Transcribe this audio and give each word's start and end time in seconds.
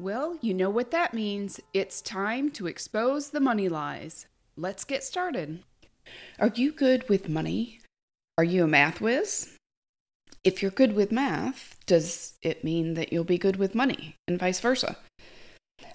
Well, 0.00 0.38
you 0.40 0.54
know 0.54 0.70
what 0.70 0.92
that 0.92 1.12
means. 1.12 1.60
It's 1.74 2.00
time 2.00 2.50
to 2.52 2.68
expose 2.68 3.30
the 3.30 3.40
money 3.40 3.68
lies. 3.68 4.26
Let's 4.56 4.84
get 4.84 5.02
started. 5.02 5.64
Are 6.38 6.52
you 6.54 6.70
good 6.70 7.08
with 7.08 7.28
money? 7.28 7.80
Are 8.36 8.44
you 8.44 8.62
a 8.62 8.68
math 8.68 9.00
whiz? 9.00 9.56
If 10.44 10.62
you're 10.62 10.70
good 10.70 10.94
with 10.94 11.10
math, 11.10 11.76
does 11.86 12.34
it 12.42 12.62
mean 12.62 12.94
that 12.94 13.12
you'll 13.12 13.24
be 13.24 13.38
good 13.38 13.56
with 13.56 13.74
money 13.74 14.14
and 14.28 14.38
vice 14.38 14.60
versa? 14.60 14.96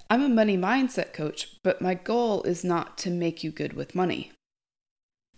I'm 0.09 0.21
a 0.21 0.29
money 0.29 0.57
mindset 0.57 1.13
coach, 1.13 1.55
but 1.63 1.81
my 1.81 1.93
goal 1.93 2.43
is 2.43 2.65
not 2.65 2.97
to 2.99 3.09
make 3.09 3.41
you 3.41 3.51
good 3.51 3.71
with 3.71 3.95
money. 3.95 4.33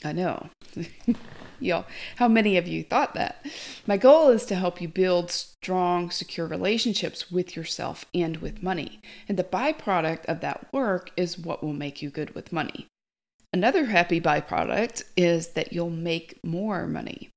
I 0.03 0.11
know. 0.11 0.49
Y'all, 1.59 1.85
how 2.17 2.27
many 2.27 2.57
of 2.57 2.67
you 2.67 2.83
thought 2.83 3.13
that? 3.13 3.45
My 3.87 3.97
goal 3.97 4.29
is 4.29 4.45
to 4.45 4.55
help 4.55 4.81
you 4.81 4.87
build 4.87 5.31
strong, 5.31 6.11
secure 6.11 6.47
relationships 6.47 7.31
with 7.31 7.55
yourself 7.55 8.05
and 8.13 8.37
with 8.37 8.63
money. 8.63 8.99
And 9.27 9.37
the 9.37 9.43
byproduct 9.43 10.25
of 10.25 10.41
that 10.41 10.67
work 10.71 11.11
is 11.17 11.39
what 11.39 11.63
will 11.63 11.73
make 11.73 12.01
you 12.01 12.09
good 12.09 12.35
with 12.35 12.51
money. 12.51 12.87
Another 13.53 13.85
happy 13.85 14.19
byproduct 14.19 15.03
is 15.15 15.49
that 15.49 15.71
you'll 15.71 15.89
make 15.89 16.39
more 16.43 16.87
money. 16.87 17.29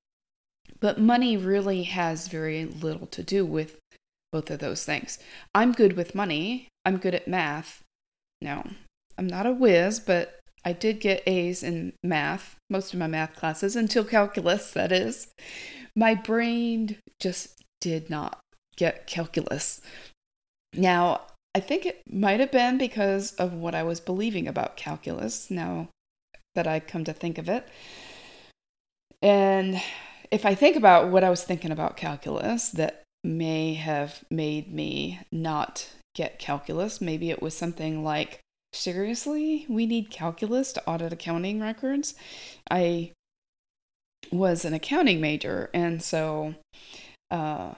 But 0.80 1.00
money 1.00 1.36
really 1.36 1.84
has 1.84 2.28
very 2.28 2.64
little 2.64 3.06
to 3.08 3.22
do 3.22 3.44
with 3.44 3.78
both 4.32 4.50
of 4.50 4.58
those 4.58 4.84
things. 4.84 5.18
I'm 5.54 5.72
good 5.72 5.96
with 5.96 6.14
money, 6.14 6.68
I'm 6.84 6.98
good 6.98 7.14
at 7.14 7.28
math. 7.28 7.82
No, 8.40 8.64
I'm 9.16 9.26
not 9.26 9.46
a 9.46 9.52
whiz, 9.52 10.00
but 10.00 10.37
I 10.64 10.72
did 10.72 11.00
get 11.00 11.22
A's 11.26 11.62
in 11.62 11.92
math, 12.02 12.56
most 12.68 12.92
of 12.92 12.98
my 12.98 13.06
math 13.06 13.36
classes, 13.36 13.76
until 13.76 14.04
calculus, 14.04 14.72
that 14.72 14.92
is. 14.92 15.28
My 15.94 16.14
brain 16.14 16.96
just 17.20 17.62
did 17.80 18.10
not 18.10 18.40
get 18.76 19.06
calculus. 19.06 19.80
Now, 20.74 21.22
I 21.54 21.60
think 21.60 21.86
it 21.86 22.02
might 22.10 22.40
have 22.40 22.52
been 22.52 22.78
because 22.78 23.32
of 23.34 23.54
what 23.54 23.74
I 23.74 23.82
was 23.82 24.00
believing 24.00 24.46
about 24.46 24.76
calculus, 24.76 25.50
now 25.50 25.88
that 26.54 26.66
I 26.66 26.80
come 26.80 27.04
to 27.04 27.12
think 27.12 27.38
of 27.38 27.48
it. 27.48 27.66
And 29.22 29.80
if 30.30 30.44
I 30.44 30.54
think 30.54 30.76
about 30.76 31.08
what 31.08 31.24
I 31.24 31.30
was 31.30 31.42
thinking 31.44 31.72
about 31.72 31.96
calculus 31.96 32.68
that 32.70 33.02
may 33.24 33.74
have 33.74 34.24
made 34.30 34.72
me 34.72 35.20
not 35.32 35.88
get 36.14 36.38
calculus, 36.38 37.00
maybe 37.00 37.30
it 37.30 37.42
was 37.42 37.56
something 37.56 38.04
like 38.04 38.40
seriously, 38.72 39.66
we 39.68 39.86
need 39.86 40.10
calculus 40.10 40.72
to 40.72 40.86
audit 40.86 41.12
accounting 41.12 41.60
records. 41.60 42.14
I 42.70 43.12
was 44.30 44.64
an 44.64 44.74
accounting 44.74 45.20
major, 45.20 45.70
and 45.72 46.02
so, 46.02 46.54
uh, 47.30 47.74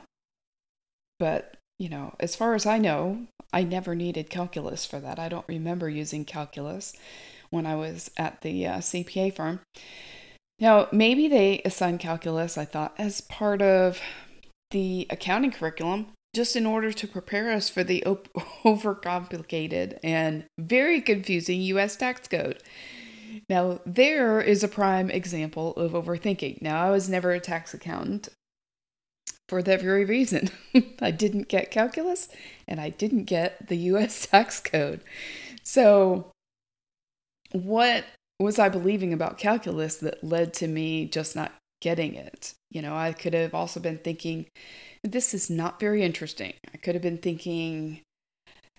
but 1.18 1.54
you 1.78 1.88
know, 1.88 2.14
as 2.20 2.36
far 2.36 2.54
as 2.54 2.66
I 2.66 2.78
know, 2.78 3.26
I 3.52 3.62
never 3.62 3.94
needed 3.94 4.30
calculus 4.30 4.84
for 4.84 5.00
that. 5.00 5.18
I 5.18 5.28
don't 5.28 5.48
remember 5.48 5.88
using 5.88 6.24
calculus 6.24 6.92
when 7.50 7.66
I 7.66 7.74
was 7.74 8.10
at 8.16 8.42
the 8.42 8.66
uh, 8.66 8.78
CPA 8.78 9.34
firm. 9.34 9.60
Now, 10.58 10.88
maybe 10.92 11.26
they 11.26 11.62
assigned 11.64 12.00
calculus, 12.00 12.58
I 12.58 12.66
thought, 12.66 12.94
as 12.98 13.22
part 13.22 13.62
of 13.62 14.00
the 14.70 15.06
accounting 15.08 15.50
curriculum, 15.50 16.08
just 16.34 16.54
in 16.54 16.66
order 16.66 16.92
to 16.92 17.08
prepare 17.08 17.50
us 17.50 17.68
for 17.68 17.82
the 17.82 18.04
op- 18.04 18.28
overcomplicated 18.64 19.98
and 20.02 20.44
very 20.58 21.00
confusing 21.00 21.60
US 21.62 21.96
tax 21.96 22.28
code. 22.28 22.62
Now, 23.48 23.80
there 23.84 24.40
is 24.40 24.62
a 24.62 24.68
prime 24.68 25.10
example 25.10 25.74
of 25.76 25.92
overthinking. 25.92 26.62
Now, 26.62 26.84
I 26.86 26.90
was 26.90 27.08
never 27.08 27.32
a 27.32 27.40
tax 27.40 27.74
accountant 27.74 28.28
for 29.48 29.62
that 29.62 29.82
very 29.82 30.04
reason. 30.04 30.50
I 31.00 31.10
didn't 31.10 31.48
get 31.48 31.72
calculus 31.72 32.28
and 32.68 32.80
I 32.80 32.90
didn't 32.90 33.24
get 33.24 33.68
the 33.68 33.76
US 33.76 34.26
tax 34.30 34.60
code. 34.60 35.00
So, 35.62 36.30
what 37.52 38.04
was 38.38 38.58
I 38.58 38.68
believing 38.68 39.12
about 39.12 39.38
calculus 39.38 39.96
that 39.96 40.22
led 40.24 40.54
to 40.54 40.68
me 40.68 41.06
just 41.06 41.34
not 41.36 41.52
getting 41.80 42.14
it? 42.14 42.54
You 42.70 42.82
know, 42.82 42.96
I 42.96 43.12
could 43.12 43.34
have 43.34 43.54
also 43.54 43.80
been 43.80 43.98
thinking, 43.98 44.46
this 45.02 45.34
is 45.34 45.50
not 45.50 45.80
very 45.80 46.02
interesting. 46.02 46.54
I 46.72 46.76
could 46.76 46.94
have 46.94 47.02
been 47.02 47.18
thinking, 47.18 48.00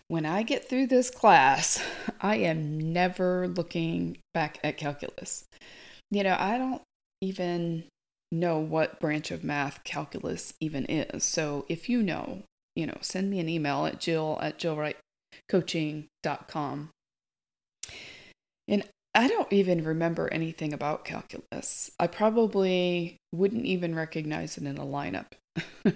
when 0.07 0.25
I 0.25 0.43
get 0.43 0.67
through 0.67 0.87
this 0.87 1.09
class, 1.09 1.83
I 2.21 2.37
am 2.37 2.93
never 2.93 3.47
looking 3.47 4.17
back 4.33 4.59
at 4.63 4.77
calculus. 4.77 5.45
You 6.09 6.23
know, 6.23 6.35
I 6.37 6.57
don't 6.57 6.81
even 7.21 7.85
know 8.31 8.59
what 8.59 8.99
branch 8.99 9.31
of 9.31 9.43
math 9.43 9.83
calculus 9.83 10.53
even 10.59 10.85
is. 10.85 11.23
So 11.23 11.65
if 11.69 11.89
you 11.89 12.03
know, 12.03 12.43
you 12.75 12.85
know, 12.85 12.97
send 13.01 13.29
me 13.29 13.39
an 13.39 13.49
email 13.49 13.85
at 13.85 13.99
jill 13.99 14.39
at 14.41 14.59
jillwrightcoaching.com. 14.59 16.89
And 18.67 18.83
I 19.13 19.27
don't 19.27 19.51
even 19.51 19.83
remember 19.83 20.29
anything 20.31 20.73
about 20.73 21.03
calculus. 21.03 21.91
I 21.99 22.07
probably 22.07 23.17
wouldn't 23.33 23.65
even 23.65 23.93
recognize 23.93 24.57
it 24.57 24.63
in 24.63 24.77
a 24.77 24.85
lineup. 24.85 25.33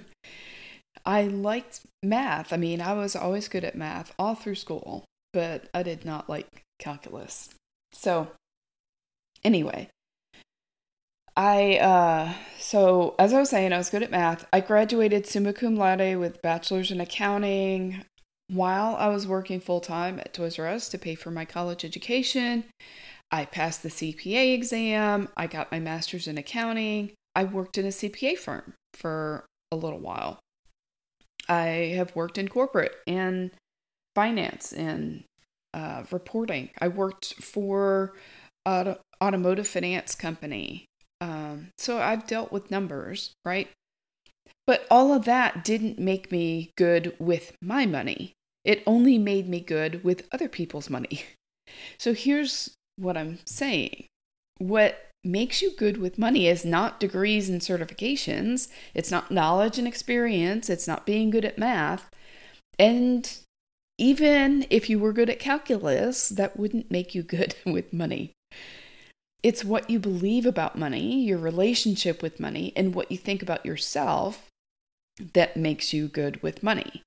I 1.05 1.23
liked 1.23 1.81
math. 2.03 2.51
I 2.51 2.57
mean, 2.57 2.81
I 2.81 2.93
was 2.93 3.15
always 3.15 3.47
good 3.47 3.63
at 3.63 3.75
math 3.75 4.13
all 4.19 4.35
through 4.35 4.55
school, 4.55 5.05
but 5.33 5.69
I 5.73 5.83
did 5.83 6.03
not 6.03 6.29
like 6.29 6.63
calculus. 6.79 7.49
So, 7.93 8.31
anyway, 9.43 9.89
I, 11.37 11.77
uh, 11.77 12.33
so 12.59 13.15
as 13.17 13.33
I 13.33 13.39
was 13.39 13.49
saying, 13.49 13.71
I 13.71 13.77
was 13.77 13.89
good 13.89 14.03
at 14.03 14.11
math. 14.11 14.45
I 14.51 14.59
graduated 14.59 15.25
summa 15.25 15.53
cum 15.53 15.75
laude 15.77 16.17
with 16.17 16.41
bachelor's 16.41 16.91
in 16.91 16.99
accounting 16.99 18.03
while 18.47 18.95
I 18.95 19.07
was 19.07 19.27
working 19.27 19.59
full 19.59 19.81
time 19.81 20.19
at 20.19 20.33
Toys 20.33 20.59
R 20.59 20.67
Us 20.67 20.89
to 20.89 20.97
pay 20.97 21.15
for 21.15 21.31
my 21.31 21.45
college 21.45 21.83
education. 21.83 22.65
I 23.31 23.45
passed 23.45 23.83
the 23.83 23.89
CPA 23.89 24.53
exam. 24.53 25.29
I 25.35 25.47
got 25.47 25.71
my 25.71 25.79
master's 25.79 26.27
in 26.27 26.37
accounting. 26.37 27.11
I 27.35 27.43
worked 27.43 27.77
in 27.77 27.85
a 27.85 27.89
CPA 27.89 28.37
firm 28.37 28.73
for 28.93 29.45
a 29.71 29.75
little 29.75 29.99
while. 29.99 30.39
I 31.49 31.93
have 31.95 32.15
worked 32.15 32.37
in 32.37 32.47
corporate 32.47 32.95
and 33.07 33.51
finance 34.15 34.71
and 34.71 35.23
uh, 35.73 36.03
reporting. 36.11 36.69
I 36.79 36.87
worked 36.87 37.33
for 37.43 38.13
an 38.65 38.95
automotive 39.21 39.67
finance 39.67 40.15
company. 40.15 40.85
Um, 41.21 41.69
so 41.77 41.99
I've 41.99 42.27
dealt 42.27 42.51
with 42.51 42.71
numbers, 42.71 43.33
right? 43.43 43.69
But 44.65 44.85
all 44.89 45.13
of 45.13 45.25
that 45.25 45.63
didn't 45.63 45.99
make 45.99 46.31
me 46.31 46.71
good 46.75 47.15
with 47.19 47.55
my 47.61 47.85
money. 47.85 48.33
It 48.65 48.83
only 48.85 49.17
made 49.17 49.47
me 49.47 49.61
good 49.61 50.03
with 50.03 50.27
other 50.31 50.49
people's 50.49 50.89
money. 50.89 51.23
So 51.97 52.13
here's 52.13 52.75
what 52.97 53.17
I'm 53.17 53.39
saying. 53.45 54.05
What 54.59 55.09
makes 55.23 55.61
you 55.61 55.75
good 55.75 55.97
with 55.97 56.19
money 56.19 56.47
is 56.47 56.63
not 56.63 56.99
degrees 56.99 57.49
and 57.49 57.59
certifications, 57.59 58.69
it's 58.93 59.11
not 59.11 59.31
knowledge 59.31 59.79
and 59.79 59.87
experience, 59.87 60.69
it's 60.69 60.87
not 60.87 61.05
being 61.05 61.31
good 61.31 61.43
at 61.43 61.57
math. 61.57 62.09
And 62.77 63.29
even 63.97 64.65
if 64.69 64.89
you 64.89 64.99
were 64.99 65.13
good 65.13 65.29
at 65.29 65.39
calculus, 65.39 66.29
that 66.29 66.57
wouldn't 66.57 66.91
make 66.91 67.15
you 67.15 67.23
good 67.23 67.55
with 67.65 67.91
money. 67.93 68.31
It's 69.41 69.63
what 69.63 69.89
you 69.89 69.99
believe 69.99 70.45
about 70.45 70.77
money, 70.77 71.21
your 71.21 71.37
relationship 71.37 72.21
with 72.21 72.39
money, 72.39 72.73
and 72.75 72.95
what 72.95 73.11
you 73.11 73.17
think 73.17 73.41
about 73.41 73.65
yourself 73.65 74.47
that 75.33 75.55
makes 75.55 75.93
you 75.93 76.07
good 76.07 76.41
with 76.41 76.63
money. 76.63 77.03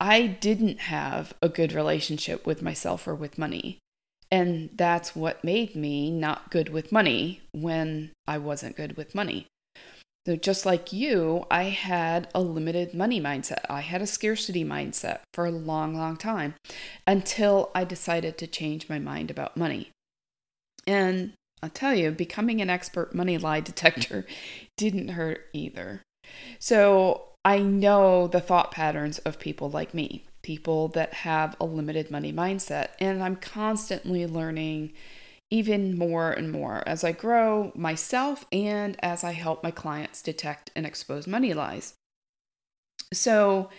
I 0.00 0.26
didn't 0.26 0.80
have 0.80 1.34
a 1.42 1.48
good 1.50 1.72
relationship 1.72 2.46
with 2.46 2.62
myself 2.62 3.06
or 3.06 3.14
with 3.14 3.36
money. 3.36 3.78
And 4.30 4.70
that's 4.74 5.14
what 5.14 5.44
made 5.44 5.76
me 5.76 6.10
not 6.10 6.50
good 6.50 6.70
with 6.70 6.92
money 6.92 7.42
when 7.52 8.12
I 8.26 8.38
wasn't 8.38 8.76
good 8.76 8.96
with 8.96 9.14
money. 9.14 9.46
So, 10.26 10.36
just 10.36 10.64
like 10.64 10.92
you, 10.92 11.46
I 11.50 11.64
had 11.64 12.28
a 12.34 12.40
limited 12.40 12.94
money 12.94 13.20
mindset. 13.20 13.64
I 13.68 13.80
had 13.80 14.02
a 14.02 14.06
scarcity 14.06 14.64
mindset 14.64 15.20
for 15.32 15.46
a 15.46 15.50
long, 15.50 15.96
long 15.96 16.16
time 16.16 16.54
until 17.06 17.70
I 17.74 17.84
decided 17.84 18.38
to 18.38 18.46
change 18.46 18.88
my 18.88 18.98
mind 18.98 19.30
about 19.30 19.56
money. 19.56 19.90
And 20.86 21.32
I'll 21.62 21.70
tell 21.70 21.94
you, 21.94 22.10
becoming 22.10 22.60
an 22.60 22.70
expert 22.70 23.14
money 23.14 23.38
lie 23.38 23.60
detector 23.60 24.26
didn't 24.76 25.08
hurt 25.08 25.46
either. 25.52 26.02
So, 26.58 27.29
I 27.44 27.60
know 27.60 28.26
the 28.26 28.40
thought 28.40 28.70
patterns 28.70 29.18
of 29.20 29.38
people 29.38 29.70
like 29.70 29.94
me 29.94 30.24
people 30.42 30.88
that 30.88 31.12
have 31.14 31.56
a 31.60 31.64
limited 31.64 32.10
money 32.10 32.32
mindset. 32.32 32.88
And 32.98 33.22
I'm 33.22 33.36
constantly 33.36 34.26
learning 34.26 34.92
even 35.50 35.98
more 35.98 36.30
and 36.30 36.50
more 36.50 36.82
as 36.86 37.02
I 37.02 37.12
grow 37.12 37.72
myself 37.74 38.46
and 38.52 38.96
as 39.02 39.24
I 39.24 39.32
help 39.32 39.62
my 39.62 39.70
clients 39.70 40.22
detect 40.22 40.70
and 40.76 40.86
expose 40.86 41.26
money 41.26 41.52
lies. 41.54 41.94
So, 43.12 43.70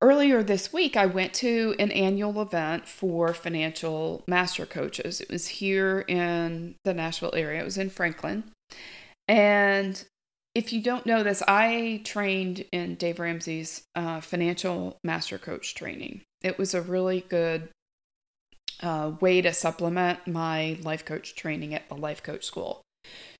earlier 0.00 0.44
this 0.44 0.72
week, 0.72 0.96
I 0.96 1.06
went 1.06 1.34
to 1.34 1.74
an 1.80 1.90
annual 1.90 2.40
event 2.40 2.86
for 2.86 3.34
financial 3.34 4.22
master 4.28 4.64
coaches. 4.64 5.20
It 5.20 5.28
was 5.28 5.48
here 5.48 6.04
in 6.06 6.76
the 6.84 6.94
Nashville 6.94 7.34
area, 7.34 7.60
it 7.60 7.64
was 7.64 7.78
in 7.78 7.90
Franklin. 7.90 8.44
And 9.26 10.04
if 10.54 10.72
you 10.72 10.82
don't 10.82 11.06
know 11.06 11.22
this, 11.22 11.42
I 11.48 12.02
trained 12.04 12.64
in 12.72 12.96
Dave 12.96 13.18
Ramsey's 13.18 13.84
uh, 13.94 14.20
financial 14.20 14.98
master 15.02 15.38
coach 15.38 15.74
training. 15.74 16.22
It 16.42 16.58
was 16.58 16.74
a 16.74 16.82
really 16.82 17.24
good 17.28 17.68
uh, 18.82 19.12
way 19.20 19.40
to 19.40 19.52
supplement 19.52 20.26
my 20.26 20.78
life 20.82 21.04
coach 21.04 21.34
training 21.34 21.74
at 21.74 21.88
the 21.88 21.94
life 21.94 22.22
coach 22.22 22.44
school. 22.44 22.82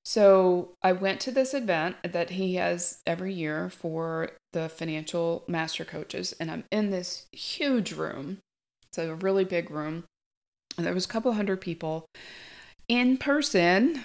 So 0.04 0.70
I 0.82 0.92
went 0.92 1.20
to 1.20 1.30
this 1.30 1.54
event 1.54 1.96
that 2.02 2.30
he 2.30 2.54
has 2.56 3.00
every 3.06 3.32
year 3.32 3.70
for 3.70 4.30
the 4.52 4.68
financial 4.68 5.44
master 5.46 5.84
coaches, 5.84 6.34
and 6.40 6.50
I'm 6.50 6.64
in 6.70 6.90
this 6.90 7.26
huge 7.32 7.92
room. 7.92 8.38
It's 8.88 8.98
a 8.98 9.14
really 9.14 9.44
big 9.44 9.70
room. 9.70 10.04
And 10.76 10.86
there 10.86 10.94
was 10.94 11.04
a 11.04 11.08
couple 11.08 11.32
hundred 11.32 11.60
people 11.60 12.06
in 12.88 13.18
person. 13.18 14.04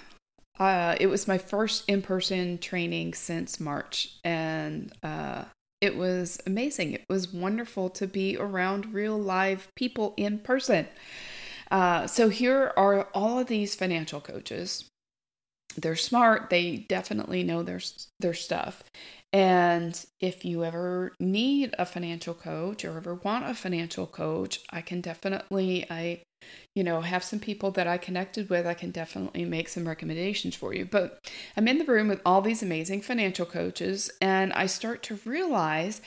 Uh, 0.59 0.95
it 0.99 1.07
was 1.07 1.27
my 1.27 1.37
first 1.37 1.87
in 1.87 2.01
person 2.01 2.57
training 2.57 3.13
since 3.13 3.59
March, 3.59 4.15
and 4.23 4.91
uh, 5.03 5.43
it 5.81 5.95
was 5.95 6.39
amazing. 6.47 6.93
It 6.93 7.05
was 7.09 7.31
wonderful 7.31 7.89
to 7.91 8.07
be 8.07 8.37
around 8.37 8.93
real 8.93 9.17
live 9.17 9.67
people 9.75 10.13
in 10.17 10.39
person. 10.39 10.87
Uh, 11.69 12.07
so 12.07 12.29
here 12.29 12.73
are 12.77 13.07
all 13.13 13.39
of 13.39 13.47
these 13.47 13.75
financial 13.75 14.21
coaches. 14.21 14.85
They're 15.75 15.95
smart. 15.95 16.49
They 16.49 16.77
definitely 16.77 17.43
know 17.43 17.61
their 17.61 17.81
their 18.19 18.33
stuff. 18.33 18.83
And 19.33 20.05
if 20.21 20.45
you 20.45 20.63
ever 20.63 21.13
need 21.19 21.75
a 21.77 21.85
financial 21.85 22.33
coach 22.33 22.85
or 22.85 22.97
ever 22.97 23.15
want 23.15 23.45
a 23.45 23.53
financial 23.53 24.07
coach, 24.07 24.61
I 24.69 24.81
can 24.81 25.01
definitely 25.01 25.85
I 25.89 26.21
you 26.75 26.83
know 26.83 27.01
have 27.01 27.23
some 27.23 27.39
people 27.39 27.71
that 27.71 27.87
I 27.87 27.97
connected 27.97 28.49
with. 28.49 28.65
I 28.65 28.73
can 28.73 28.91
definitely 28.91 29.43
make 29.45 29.67
some 29.67 29.87
recommendations 29.87 30.55
for 30.55 30.73
you. 30.73 30.85
But 30.85 31.19
I'm 31.57 31.67
in 31.67 31.77
the 31.77 31.85
room 31.85 32.07
with 32.07 32.21
all 32.25 32.41
these 32.41 32.63
amazing 32.63 33.01
financial 33.01 33.45
coaches 33.45 34.09
and 34.21 34.53
I 34.53 34.65
start 34.65 35.03
to 35.03 35.19
realize 35.25 36.01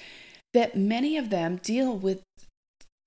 that 0.54 0.76
many 0.76 1.16
of 1.16 1.30
them 1.30 1.60
deal 1.62 1.96
with 1.96 2.22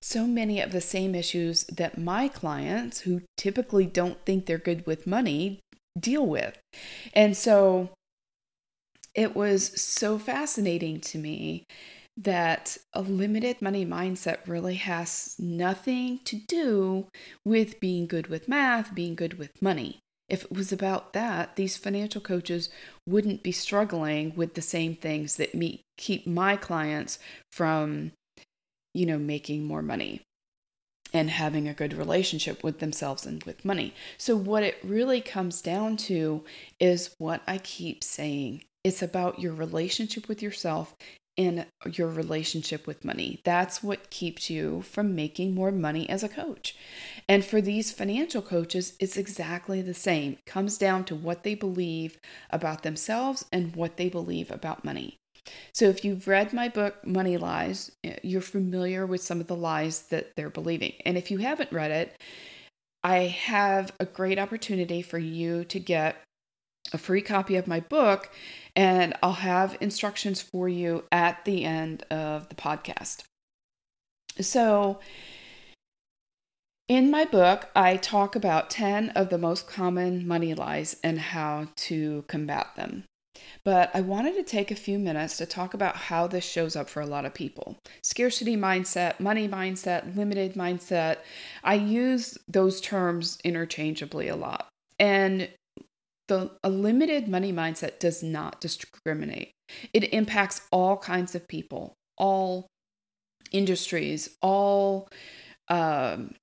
so 0.00 0.26
many 0.26 0.60
of 0.60 0.70
the 0.70 0.82
same 0.82 1.14
issues 1.14 1.64
that 1.64 1.96
my 1.96 2.28
clients, 2.28 3.00
who 3.00 3.22
typically 3.38 3.86
don't 3.86 4.22
think 4.26 4.44
they're 4.44 4.58
good 4.58 4.86
with 4.86 5.06
money, 5.06 5.60
deal 5.98 6.26
with. 6.26 6.58
And 7.14 7.34
so 7.34 7.88
it 9.14 9.34
was 9.34 9.80
so 9.80 10.18
fascinating 10.18 11.00
to 11.00 11.18
me 11.18 11.64
that 12.16 12.76
a 12.92 13.00
limited 13.02 13.60
money 13.60 13.84
mindset 13.84 14.38
really 14.46 14.76
has 14.76 15.34
nothing 15.38 16.20
to 16.24 16.36
do 16.36 17.08
with 17.44 17.80
being 17.80 18.06
good 18.06 18.28
with 18.28 18.48
math, 18.48 18.94
being 18.94 19.14
good 19.14 19.38
with 19.38 19.60
money. 19.60 19.98
If 20.28 20.44
it 20.44 20.52
was 20.52 20.72
about 20.72 21.12
that, 21.12 21.56
these 21.56 21.76
financial 21.76 22.20
coaches 22.20 22.70
wouldn't 23.06 23.42
be 23.42 23.52
struggling 23.52 24.34
with 24.36 24.54
the 24.54 24.62
same 24.62 24.94
things 24.94 25.36
that 25.36 25.54
me 25.54 25.82
keep 25.98 26.26
my 26.26 26.56
clients 26.56 27.18
from 27.52 28.12
you 28.94 29.04
know, 29.04 29.18
making 29.18 29.64
more 29.64 29.82
money 29.82 30.22
and 31.12 31.28
having 31.28 31.68
a 31.68 31.74
good 31.74 31.92
relationship 31.92 32.64
with 32.64 32.78
themselves 32.78 33.26
and 33.26 33.42
with 33.44 33.64
money. 33.64 33.92
So, 34.16 34.36
what 34.36 34.62
it 34.62 34.78
really 34.82 35.20
comes 35.20 35.60
down 35.60 35.96
to 35.98 36.44
is 36.80 37.14
what 37.18 37.42
I 37.46 37.58
keep 37.58 38.02
saying 38.02 38.62
it's 38.84 39.02
about 39.02 39.40
your 39.40 39.54
relationship 39.54 40.28
with 40.28 40.42
yourself 40.42 40.94
and 41.36 41.66
your 41.90 42.08
relationship 42.08 42.86
with 42.86 43.04
money. 43.04 43.40
That's 43.44 43.82
what 43.82 44.10
keeps 44.10 44.48
you 44.50 44.82
from 44.82 45.14
making 45.14 45.54
more 45.54 45.72
money 45.72 46.08
as 46.08 46.22
a 46.22 46.28
coach. 46.28 46.76
And 47.28 47.44
for 47.44 47.60
these 47.60 47.90
financial 47.90 48.42
coaches, 48.42 48.94
it's 49.00 49.16
exactly 49.16 49.82
the 49.82 49.94
same. 49.94 50.34
It 50.34 50.46
comes 50.46 50.78
down 50.78 51.04
to 51.06 51.16
what 51.16 51.42
they 51.42 51.54
believe 51.54 52.18
about 52.50 52.82
themselves 52.82 53.44
and 53.50 53.74
what 53.74 53.96
they 53.96 54.08
believe 54.08 54.50
about 54.50 54.84
money. 54.84 55.16
So, 55.74 55.86
if 55.86 56.04
you've 56.04 56.26
read 56.26 56.54
my 56.54 56.68
book, 56.68 57.06
Money 57.06 57.36
Lies, 57.36 57.92
eh, 58.02 58.16
you're 58.22 58.40
familiar 58.40 59.04
with 59.04 59.22
some 59.22 59.40
of 59.40 59.46
the 59.46 59.56
lies 59.56 60.02
that 60.04 60.30
they're 60.36 60.48
believing. 60.48 60.94
And 61.04 61.18
if 61.18 61.30
you 61.30 61.38
haven't 61.38 61.72
read 61.72 61.90
it, 61.90 62.16
I 63.02 63.24
have 63.24 63.92
a 64.00 64.06
great 64.06 64.38
opportunity 64.38 65.02
for 65.02 65.18
you 65.18 65.64
to 65.66 65.78
get 65.78 66.16
a 66.92 66.98
free 66.98 67.22
copy 67.22 67.56
of 67.56 67.66
my 67.66 67.80
book, 67.80 68.30
and 68.76 69.14
I'll 69.22 69.32
have 69.32 69.76
instructions 69.80 70.40
for 70.40 70.68
you 70.68 71.04
at 71.10 71.44
the 71.44 71.64
end 71.64 72.02
of 72.10 72.48
the 72.48 72.54
podcast. 72.54 73.22
So, 74.40 75.00
in 76.88 77.10
my 77.10 77.24
book, 77.24 77.70
I 77.74 77.96
talk 77.96 78.36
about 78.36 78.68
10 78.68 79.10
of 79.10 79.30
the 79.30 79.38
most 79.38 79.66
common 79.66 80.26
money 80.26 80.52
lies 80.52 80.96
and 81.02 81.18
how 81.18 81.68
to 81.76 82.24
combat 82.28 82.68
them. 82.76 83.04
But 83.64 83.90
I 83.94 84.02
wanted 84.02 84.34
to 84.34 84.42
take 84.42 84.70
a 84.70 84.76
few 84.76 84.98
minutes 84.98 85.38
to 85.38 85.46
talk 85.46 85.72
about 85.72 85.96
how 85.96 86.26
this 86.26 86.44
shows 86.44 86.76
up 86.76 86.88
for 86.88 87.00
a 87.00 87.06
lot 87.06 87.24
of 87.24 87.34
people 87.34 87.78
scarcity 88.02 88.56
mindset, 88.56 89.18
money 89.18 89.48
mindset, 89.48 90.14
limited 90.16 90.54
mindset. 90.54 91.18
I 91.62 91.74
use 91.74 92.36
those 92.46 92.80
terms 92.80 93.38
interchangeably 93.42 94.28
a 94.28 94.36
lot. 94.36 94.68
And 94.98 95.48
the 96.28 96.50
a 96.62 96.70
limited 96.70 97.28
money 97.28 97.52
mindset 97.52 97.98
does 97.98 98.22
not 98.22 98.60
discriminate. 98.60 99.52
It 99.92 100.12
impacts 100.12 100.62
all 100.70 100.96
kinds 100.96 101.34
of 101.34 101.46
people, 101.48 101.94
all 102.16 102.66
industries, 103.52 104.30
all 104.42 105.08
um, 105.68 106.34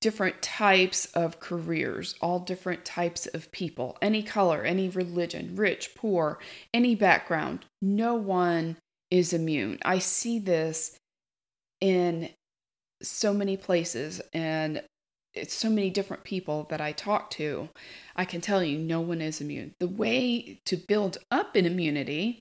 different 0.00 0.40
types 0.42 1.06
of 1.06 1.40
careers, 1.40 2.14
all 2.20 2.38
different 2.40 2.84
types 2.84 3.26
of 3.26 3.50
people, 3.52 3.96
any 4.02 4.22
color, 4.22 4.62
any 4.62 4.88
religion, 4.88 5.56
rich, 5.56 5.94
poor, 5.96 6.38
any 6.74 6.94
background. 6.94 7.64
No 7.80 8.14
one 8.14 8.76
is 9.10 9.32
immune. 9.32 9.78
I 9.84 9.98
see 9.98 10.38
this 10.38 10.96
in 11.80 12.28
so 13.02 13.32
many 13.32 13.56
places 13.56 14.20
and 14.32 14.82
so 15.48 15.68
many 15.68 15.90
different 15.90 16.24
people 16.24 16.66
that 16.70 16.80
I 16.80 16.92
talk 16.92 17.30
to. 17.32 17.68
I 18.14 18.24
can 18.24 18.40
tell 18.40 18.62
you 18.62 18.78
no 18.78 19.00
one 19.00 19.20
is 19.20 19.40
immune. 19.40 19.74
The 19.80 19.88
way 19.88 20.60
to 20.64 20.76
build 20.76 21.18
up 21.30 21.56
an 21.56 21.66
immunity 21.66 22.40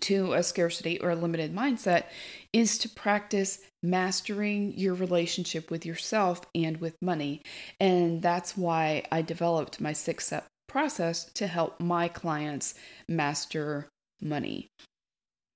to 0.00 0.32
a 0.32 0.42
scarcity 0.42 0.98
or 1.00 1.10
a 1.10 1.16
limited 1.16 1.54
mindset 1.54 2.04
is 2.52 2.78
to 2.78 2.88
practice 2.88 3.60
mastering 3.82 4.72
your 4.76 4.94
relationship 4.94 5.70
with 5.70 5.84
yourself 5.84 6.42
and 6.54 6.78
with 6.78 6.96
money. 7.02 7.42
And 7.80 8.22
that's 8.22 8.56
why 8.56 9.04
I 9.10 9.22
developed 9.22 9.80
my 9.80 9.92
six 9.92 10.26
step 10.26 10.46
process 10.68 11.24
to 11.34 11.46
help 11.46 11.80
my 11.80 12.08
clients 12.08 12.74
master 13.08 13.88
money. 14.20 14.68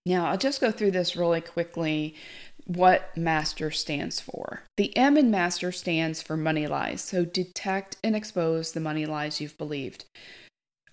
Now, 0.07 0.27
I'll 0.27 0.39
just 0.39 0.61
go 0.61 0.71
through 0.71 0.93
this 0.93 1.17
really 1.17 1.41
quickly 1.41 2.15
what 2.65 3.17
MASTER 3.17 3.73
stands 3.73 4.21
for. 4.21 4.63
The 4.77 4.97
M 4.97 5.17
in 5.17 5.31
MASTER 5.31 5.73
stands 5.73 6.23
for 6.23 6.37
money 6.37 6.69
lies. 6.69 7.03
So 7.03 7.25
detect 7.25 7.97
and 8.05 8.15
expose 8.15 8.73
the 8.73 8.81
money 8.81 9.05
lies 9.05 9.41
you've 9.41 9.59
believed. 9.59 10.05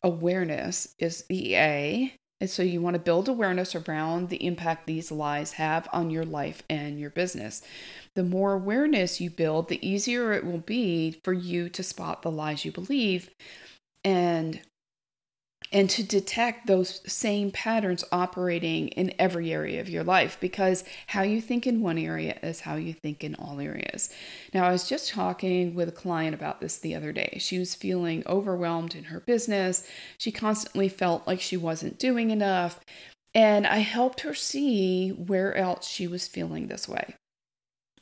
Awareness 0.02 0.96
is 0.98 1.24
the 1.30 1.56
A, 1.56 2.16
and 2.42 2.50
so 2.50 2.62
you 2.62 2.82
want 2.82 2.96
to 2.96 3.00
build 3.00 3.30
awareness 3.30 3.76
around 3.76 4.30
the 4.30 4.46
impact 4.46 4.86
these 4.86 5.12
lies 5.12 5.54
have 5.54 5.88
on 5.94 6.10
your 6.10 6.26
life 6.26 6.64
and 6.70 7.00
your 7.00 7.12
business. 7.12 7.62
The 8.16 8.24
more 8.24 8.54
awareness 8.54 9.22
you 9.22 9.30
build, 9.30 9.70
the 9.70 9.88
easier 9.88 10.34
it 10.34 10.46
will 10.46 10.58
be 10.58 11.22
for 11.24 11.34
you 11.34 11.70
to 11.70 11.84
spot 11.84 12.22
the 12.22 12.32
lies 12.32 12.66
you 12.66 12.72
believe 12.72 13.30
and 14.04 14.60
and 15.74 15.90
to 15.90 16.04
detect 16.04 16.68
those 16.68 17.02
same 17.12 17.50
patterns 17.50 18.04
operating 18.12 18.90
in 18.90 19.12
every 19.18 19.52
area 19.52 19.82
of 19.82 19.90
your 19.90 20.04
life 20.04 20.38
because 20.40 20.84
how 21.08 21.24
you 21.24 21.42
think 21.42 21.66
in 21.66 21.82
one 21.82 21.98
area 21.98 22.38
is 22.44 22.60
how 22.62 22.76
you 22.76 22.94
think 22.94 23.24
in 23.24 23.34
all 23.36 23.60
areas. 23.60 24.14
Now, 24.54 24.68
I 24.68 24.72
was 24.72 24.88
just 24.88 25.10
talking 25.10 25.74
with 25.74 25.90
a 25.90 25.94
client 25.94 26.36
about 26.36 26.62
this 26.62 26.78
the 26.78 26.94
other 26.94 27.12
day. 27.12 27.38
She 27.40 27.58
was 27.58 27.74
feeling 27.74 28.24
overwhelmed 28.28 28.94
in 28.94 29.06
her 29.06 29.20
business, 29.20 29.88
she 30.20 30.32
constantly 30.32 30.88
felt 30.88 31.28
like 31.28 31.42
she 31.42 31.58
wasn't 31.58 31.98
doing 31.98 32.30
enough. 32.30 32.80
And 33.36 33.66
I 33.66 33.78
helped 33.78 34.22
her 34.22 34.36
see 34.36 35.10
where 35.10 35.56
else 35.56 35.88
she 35.88 36.06
was 36.08 36.28
feeling 36.28 36.68
this 36.68 36.88
way 36.88 37.16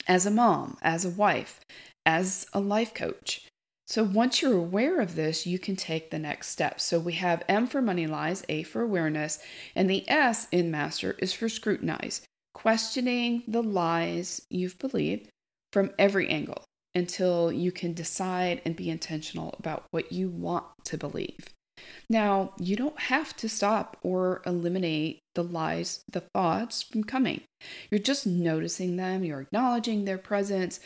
as 0.08 0.26
a 0.26 0.32
mom, 0.32 0.78
as 0.82 1.06
a 1.06 1.10
wife, 1.10 1.62
as 2.06 2.46
a 2.54 2.60
life 2.60 2.94
coach. 2.94 3.48
So 3.92 4.06
once 4.06 4.42
you're 4.42 4.58
aware 4.58 5.02
of 5.02 5.16
this, 5.16 5.46
you 5.46 5.60
can 5.60 5.76
take 5.76 6.12
the 6.12 6.18
next 6.18 6.48
step. 6.48 6.80
So 6.80 6.98
we 6.98 7.12
have 7.16 7.44
M 7.50 7.68
for 7.68 7.82
money 7.82 8.08
lies, 8.08 8.42
A 8.48 8.64
for 8.64 8.82
awareness, 8.82 9.40
and 9.76 9.90
the 9.90 10.10
S 10.10 10.48
in 10.50 10.72
master 10.72 11.18
is 11.20 11.34
for 11.34 11.50
scrutinize, 11.50 12.22
questioning 12.54 13.44
the 13.50 13.62
lies 13.62 14.44
you've 14.50 14.80
believed 14.80 15.28
from 15.74 15.92
every 16.00 16.30
angle 16.30 16.64
until 16.96 17.52
you 17.52 17.74
can 17.74 17.94
decide 17.94 18.62
and 18.64 18.78
be 18.78 18.90
intentional 18.90 19.56
about 19.60 19.84
what 19.92 20.14
you 20.14 20.30
want 20.30 20.68
to 20.86 20.98
believe. 20.98 21.50
Now, 22.10 22.54
you 22.58 22.78
don't 22.78 23.00
have 23.00 23.36
to 23.38 23.50
stop 23.50 23.98
or 24.04 24.42
eliminate 24.46 25.20
the 25.36 25.44
lies, 25.44 26.02
the 26.10 26.24
thoughts 26.34 26.82
from 26.82 27.04
coming. 27.04 27.42
You're 27.90 28.00
just 28.00 28.26
noticing 28.26 28.96
them, 28.96 29.26
you're 29.26 29.42
acknowledging 29.42 30.06
their 30.06 30.18
presence, 30.18 30.80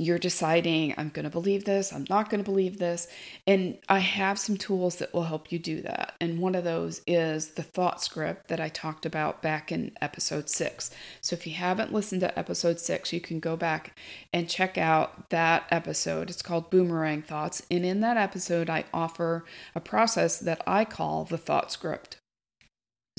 you're 0.00 0.18
deciding, 0.18 0.94
I'm 0.96 1.10
going 1.10 1.24
to 1.24 1.30
believe 1.30 1.64
this, 1.64 1.92
I'm 1.92 2.06
not 2.08 2.30
going 2.30 2.42
to 2.42 2.50
believe 2.50 2.78
this. 2.78 3.06
And 3.46 3.78
I 3.88 3.98
have 3.98 4.38
some 4.38 4.56
tools 4.56 4.96
that 4.96 5.12
will 5.12 5.24
help 5.24 5.52
you 5.52 5.58
do 5.58 5.82
that. 5.82 6.14
And 6.20 6.38
one 6.38 6.54
of 6.54 6.64
those 6.64 7.02
is 7.06 7.50
the 7.50 7.62
thought 7.62 8.02
script 8.02 8.48
that 8.48 8.60
I 8.60 8.70
talked 8.70 9.04
about 9.04 9.42
back 9.42 9.70
in 9.70 9.92
episode 10.00 10.48
six. 10.48 10.90
So 11.20 11.34
if 11.34 11.46
you 11.46 11.52
haven't 11.52 11.92
listened 11.92 12.22
to 12.22 12.38
episode 12.38 12.80
six, 12.80 13.12
you 13.12 13.20
can 13.20 13.40
go 13.40 13.56
back 13.56 13.98
and 14.32 14.48
check 14.48 14.78
out 14.78 15.28
that 15.30 15.64
episode. 15.70 16.30
It's 16.30 16.42
called 16.42 16.70
Boomerang 16.70 17.22
Thoughts. 17.22 17.62
And 17.70 17.84
in 17.84 18.00
that 18.00 18.16
episode, 18.16 18.70
I 18.70 18.84
offer 18.94 19.44
a 19.74 19.80
process 19.80 20.38
that 20.38 20.62
I 20.66 20.86
call 20.86 21.24
the 21.24 21.38
thought 21.38 21.70
script. 21.70 22.19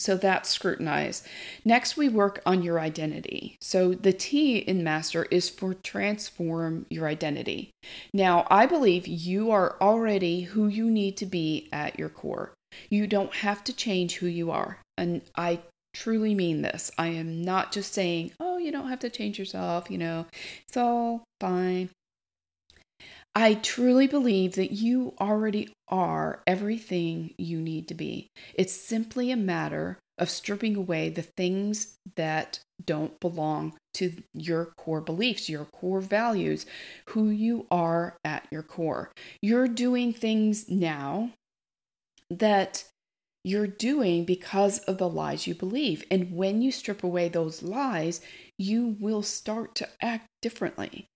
So 0.02 0.18
that's 0.18 0.50
scrutinize. 0.50 1.24
Next, 1.64 1.96
we 1.96 2.10
work 2.10 2.42
on 2.44 2.64
your 2.64 2.80
identity. 2.80 3.56
So 3.62 3.94
the 3.94 4.14
T 4.14 4.58
in 4.58 4.84
master 4.84 5.28
is 5.30 5.48
for 5.48 5.76
transform 5.76 6.88
your 6.90 7.08
identity. 7.08 7.70
Now, 8.12 8.48
I 8.50 8.66
believe 8.66 9.08
you 9.08 9.52
are 9.52 9.78
already 9.80 10.42
who 10.42 10.68
you 10.68 10.90
need 10.90 11.18
to 11.18 11.28
be 11.28 11.70
at 11.72 12.00
your 12.00 12.10
core. 12.10 12.54
You 12.90 13.06
don't 13.06 13.34
have 13.36 13.64
to 13.66 13.74
change 13.74 14.16
who 14.16 14.28
you 14.28 14.50
are. 14.50 14.80
And 14.98 15.22
I 15.36 15.60
truly 15.94 16.34
mean 16.34 16.64
this. 16.64 16.90
I 16.98 17.08
am 17.08 17.44
not 17.44 17.72
just 17.72 17.94
saying, 17.94 18.32
oh, 18.40 18.58
you 18.58 18.72
don't 18.72 18.90
have 18.90 19.00
to 19.00 19.10
change 19.10 19.38
yourself, 19.38 19.92
you 19.92 20.00
know, 20.00 20.26
it's 20.68 20.78
all 20.78 21.24
fine. 21.40 21.90
I 23.34 23.54
truly 23.54 24.08
believe 24.08 24.56
that 24.56 24.74
you 24.74 25.14
already 25.20 25.70
are 25.88 26.44
everything 26.46 27.34
you 27.38 27.62
need 27.62 27.88
to 27.88 27.94
be. 27.94 28.28
It's 28.54 28.74
simply 28.74 29.32
a 29.32 29.38
matter 29.38 30.00
of 30.18 30.30
stripping 30.30 30.76
away 30.76 31.10
the 31.10 31.22
things 31.22 31.96
that 32.16 32.60
don't 32.84 33.20
belong 33.20 33.74
to 33.96 34.14
your 34.34 34.66
core 34.78 35.02
beliefs, 35.02 35.50
your 35.50 35.66
core 35.66 36.02
values, 36.02 36.66
who 37.10 37.30
you 37.30 37.68
are 37.72 38.18
at 38.26 38.48
your 38.52 38.64
core. 38.64 39.12
You're 39.42 39.68
doing 39.68 40.12
things 40.12 40.70
now 40.70 41.32
that 42.30 42.84
you're 43.44 43.68
doing 43.68 44.26
because 44.26 44.80
of 44.80 44.98
the 44.98 45.10
lies 45.10 45.48
you 45.48 45.56
believe. 45.56 46.04
And 46.12 46.34
when 46.34 46.62
you 46.62 46.72
strip 46.72 47.04
away 47.04 47.30
those 47.30 47.64
lies, 47.64 48.22
you 48.58 48.98
will 49.00 49.24
start 49.24 49.74
to 49.76 49.90
act 50.02 50.28
differently 50.42 51.08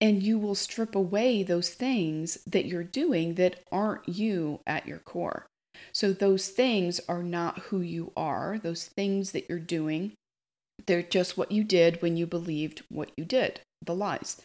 and 0.00 0.22
you 0.22 0.38
will 0.38 0.54
strip 0.54 0.94
away 0.94 1.42
those 1.42 1.70
things 1.70 2.38
that 2.46 2.66
you're 2.66 2.84
doing 2.84 3.34
that 3.34 3.60
aren't 3.70 4.08
you 4.08 4.60
at 4.66 4.86
your 4.86 4.98
core. 4.98 5.46
So, 5.92 6.12
those 6.12 6.48
things 6.48 7.00
are 7.08 7.22
not 7.22 7.58
who 7.58 7.80
you 7.80 8.12
are, 8.16 8.58
those 8.62 8.86
things 8.86 9.32
that 9.32 9.46
you're 9.48 9.58
doing, 9.58 10.12
they're 10.86 11.02
just 11.02 11.36
what 11.36 11.52
you 11.52 11.64
did 11.64 12.02
when 12.02 12.16
you 12.16 12.26
believed 12.26 12.82
what 12.88 13.10
you 13.16 13.24
did, 13.24 13.60
the 13.84 13.94
lies. 13.94 14.42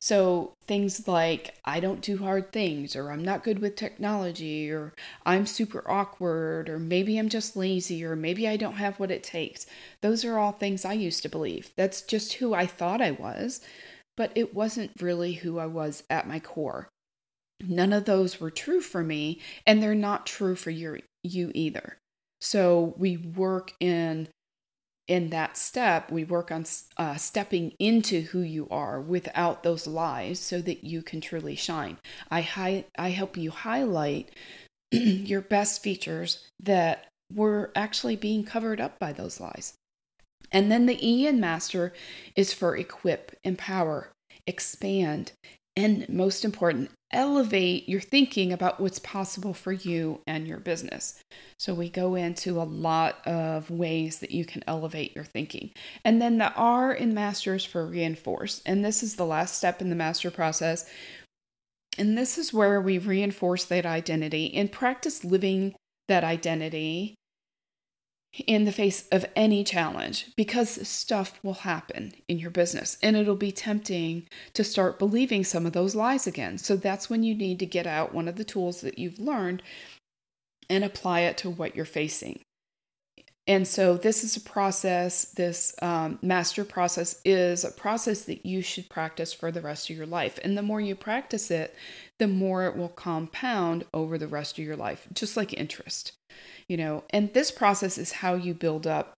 So, 0.00 0.52
things 0.66 1.08
like, 1.08 1.54
I 1.64 1.80
don't 1.80 2.00
do 2.00 2.18
hard 2.18 2.52
things, 2.52 2.94
or 2.94 3.10
I'm 3.10 3.24
not 3.24 3.44
good 3.44 3.58
with 3.60 3.76
technology, 3.76 4.70
or 4.70 4.92
I'm 5.24 5.46
super 5.46 5.82
awkward, 5.90 6.68
or 6.68 6.78
maybe 6.78 7.18
I'm 7.18 7.28
just 7.28 7.56
lazy, 7.56 8.04
or 8.04 8.14
maybe 8.14 8.46
I 8.46 8.56
don't 8.56 8.74
have 8.74 9.00
what 9.00 9.10
it 9.10 9.22
takes. 9.22 9.66
Those 10.02 10.24
are 10.24 10.38
all 10.38 10.52
things 10.52 10.84
I 10.84 10.92
used 10.92 11.22
to 11.22 11.28
believe. 11.28 11.70
That's 11.76 12.02
just 12.02 12.34
who 12.34 12.52
I 12.54 12.66
thought 12.66 13.00
I 13.00 13.12
was 13.12 13.60
but 14.16 14.32
it 14.34 14.54
wasn't 14.54 15.00
really 15.00 15.34
who 15.34 15.58
I 15.58 15.66
was 15.66 16.02
at 16.10 16.28
my 16.28 16.40
core. 16.40 16.88
None 17.60 17.92
of 17.92 18.04
those 18.04 18.40
were 18.40 18.50
true 18.50 18.80
for 18.80 19.02
me, 19.02 19.40
and 19.66 19.82
they're 19.82 19.94
not 19.94 20.26
true 20.26 20.56
for 20.56 20.70
you, 20.70 20.98
you 21.22 21.50
either. 21.54 21.98
So 22.40 22.94
we 22.98 23.16
work 23.16 23.72
in 23.80 24.28
in 25.06 25.30
that 25.30 25.56
step. 25.56 26.10
We 26.10 26.24
work 26.24 26.50
on 26.50 26.64
uh, 26.96 27.16
stepping 27.16 27.74
into 27.78 28.22
who 28.22 28.40
you 28.40 28.66
are 28.70 29.00
without 29.00 29.62
those 29.62 29.86
lies, 29.86 30.40
so 30.40 30.60
that 30.62 30.84
you 30.84 31.02
can 31.02 31.20
truly 31.20 31.56
shine. 31.56 31.98
I 32.30 32.40
hi- 32.42 32.86
I 32.98 33.10
help 33.10 33.36
you 33.36 33.50
highlight 33.50 34.30
your 34.90 35.40
best 35.42 35.82
features 35.82 36.46
that 36.62 37.06
were 37.32 37.70
actually 37.74 38.16
being 38.16 38.44
covered 38.44 38.80
up 38.80 38.98
by 38.98 39.12
those 39.12 39.40
lies. 39.40 39.74
And 40.54 40.70
then 40.70 40.86
the 40.86 41.06
E 41.06 41.26
in 41.26 41.40
master 41.40 41.92
is 42.36 42.54
for 42.54 42.76
equip, 42.76 43.36
empower, 43.42 44.12
expand, 44.46 45.32
and 45.76 46.08
most 46.08 46.44
important, 46.44 46.92
elevate 47.10 47.88
your 47.88 48.00
thinking 48.00 48.52
about 48.52 48.78
what's 48.80 49.00
possible 49.00 49.52
for 49.52 49.72
you 49.72 50.20
and 50.28 50.46
your 50.46 50.60
business. 50.60 51.20
So, 51.58 51.74
we 51.74 51.90
go 51.90 52.14
into 52.14 52.60
a 52.60 52.62
lot 52.62 53.26
of 53.26 53.68
ways 53.68 54.20
that 54.20 54.30
you 54.30 54.44
can 54.44 54.62
elevate 54.68 55.16
your 55.16 55.24
thinking. 55.24 55.72
And 56.04 56.22
then 56.22 56.38
the 56.38 56.52
R 56.52 56.92
in 56.92 57.12
master 57.12 57.56
is 57.56 57.64
for 57.64 57.84
reinforce. 57.84 58.62
And 58.64 58.84
this 58.84 59.02
is 59.02 59.16
the 59.16 59.26
last 59.26 59.56
step 59.56 59.80
in 59.80 59.90
the 59.90 59.96
master 59.96 60.30
process. 60.30 60.88
And 61.98 62.16
this 62.16 62.38
is 62.38 62.52
where 62.52 62.80
we 62.80 62.98
reinforce 62.98 63.64
that 63.64 63.86
identity 63.86 64.54
and 64.54 64.70
practice 64.70 65.24
living 65.24 65.74
that 66.06 66.22
identity 66.22 67.16
in 68.46 68.64
the 68.64 68.72
face 68.72 69.06
of 69.12 69.24
any 69.36 69.62
challenge 69.62 70.34
because 70.36 70.86
stuff 70.86 71.38
will 71.42 71.54
happen 71.54 72.12
in 72.28 72.38
your 72.38 72.50
business 72.50 72.98
and 73.02 73.16
it'll 73.16 73.36
be 73.36 73.52
tempting 73.52 74.26
to 74.54 74.64
start 74.64 74.98
believing 74.98 75.44
some 75.44 75.66
of 75.66 75.72
those 75.72 75.94
lies 75.94 76.26
again. 76.26 76.58
So 76.58 76.76
that's 76.76 77.08
when 77.08 77.22
you 77.22 77.34
need 77.34 77.58
to 77.60 77.66
get 77.66 77.86
out 77.86 78.14
one 78.14 78.28
of 78.28 78.36
the 78.36 78.44
tools 78.44 78.80
that 78.80 78.98
you've 78.98 79.20
learned 79.20 79.62
and 80.68 80.82
apply 80.82 81.20
it 81.20 81.36
to 81.38 81.50
what 81.50 81.76
you're 81.76 81.84
facing. 81.84 82.40
And 83.46 83.68
so, 83.68 83.98
this 83.98 84.24
is 84.24 84.38
a 84.38 84.40
process, 84.40 85.26
this 85.32 85.74
um, 85.82 86.18
master 86.22 86.64
process 86.64 87.20
is 87.26 87.62
a 87.62 87.70
process 87.70 88.22
that 88.22 88.46
you 88.46 88.62
should 88.62 88.88
practice 88.88 89.34
for 89.34 89.52
the 89.52 89.60
rest 89.60 89.90
of 89.90 89.96
your 89.96 90.06
life. 90.06 90.38
And 90.42 90.56
the 90.56 90.62
more 90.62 90.80
you 90.80 90.94
practice 90.94 91.50
it, 91.50 91.74
the 92.18 92.28
more 92.28 92.64
it 92.66 92.76
will 92.76 92.88
compound 92.88 93.84
over 93.92 94.16
the 94.18 94.28
rest 94.28 94.58
of 94.58 94.64
your 94.64 94.76
life, 94.76 95.08
just 95.12 95.36
like 95.36 95.52
interest 95.52 96.12
you 96.68 96.76
know, 96.76 97.04
and 97.10 97.32
this 97.32 97.50
process 97.50 97.98
is 97.98 98.12
how 98.12 98.34
you 98.34 98.54
build 98.54 98.86
up 98.86 99.14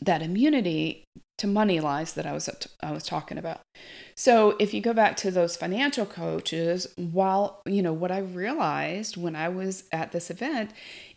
that 0.00 0.22
immunity 0.22 1.04
to 1.38 1.46
money 1.46 1.80
lies 1.80 2.14
that 2.14 2.26
I 2.26 2.32
was 2.32 2.48
I 2.82 2.92
was 2.92 3.04
talking 3.04 3.38
about. 3.38 3.60
So 4.14 4.56
if 4.58 4.74
you 4.74 4.80
go 4.80 4.92
back 4.92 5.16
to 5.18 5.30
those 5.30 5.56
financial 5.56 6.06
coaches, 6.06 6.86
while 6.96 7.62
you 7.66 7.82
know 7.82 7.92
what 7.92 8.10
I 8.10 8.18
realized 8.18 9.16
when 9.16 9.36
I 9.36 9.48
was 9.48 9.84
at 9.92 10.12
this 10.12 10.30
event 10.30 10.70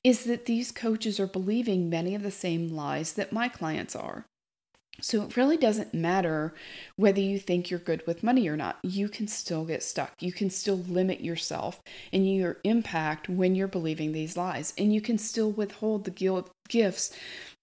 is 0.04 0.26
that 0.26 0.46
these 0.46 0.72
coaches 0.72 1.20
are 1.20 1.28
believing 1.28 1.90
many 1.90 2.16
of 2.16 2.24
the 2.24 2.32
same 2.32 2.70
lies 2.70 3.14
that 3.14 3.34
my 3.34 3.50
clients 3.50 3.96
are. 3.96 4.26
So 5.02 5.24
it 5.24 5.38
really 5.38 5.58
doesn't 5.58 5.94
matter 5.94 6.54
whether 6.98 7.22
you 7.22 7.40
think 7.40 7.70
you're 7.70 7.80
good 7.80 8.06
with 8.06 8.24
money 8.24 8.48
or 8.50 8.58
not. 8.58 8.80
You 8.84 9.08
can 9.08 9.28
still 9.28 9.64
get 9.66 9.82
stuck. 9.82 10.12
You 10.20 10.34
can 10.34 10.50
still 10.50 10.78
limit 10.78 11.22
yourself 11.22 11.82
and 12.12 12.30
your 12.30 12.58
impact 12.64 13.30
when 13.30 13.56
you're 13.56 13.68
believing 13.68 14.12
these 14.12 14.36
lies. 14.36 14.74
And 14.78 14.94
you 14.94 15.02
can 15.02 15.18
still 15.18 15.52
withhold 15.52 16.04
the 16.04 16.44
gifts 16.68 17.18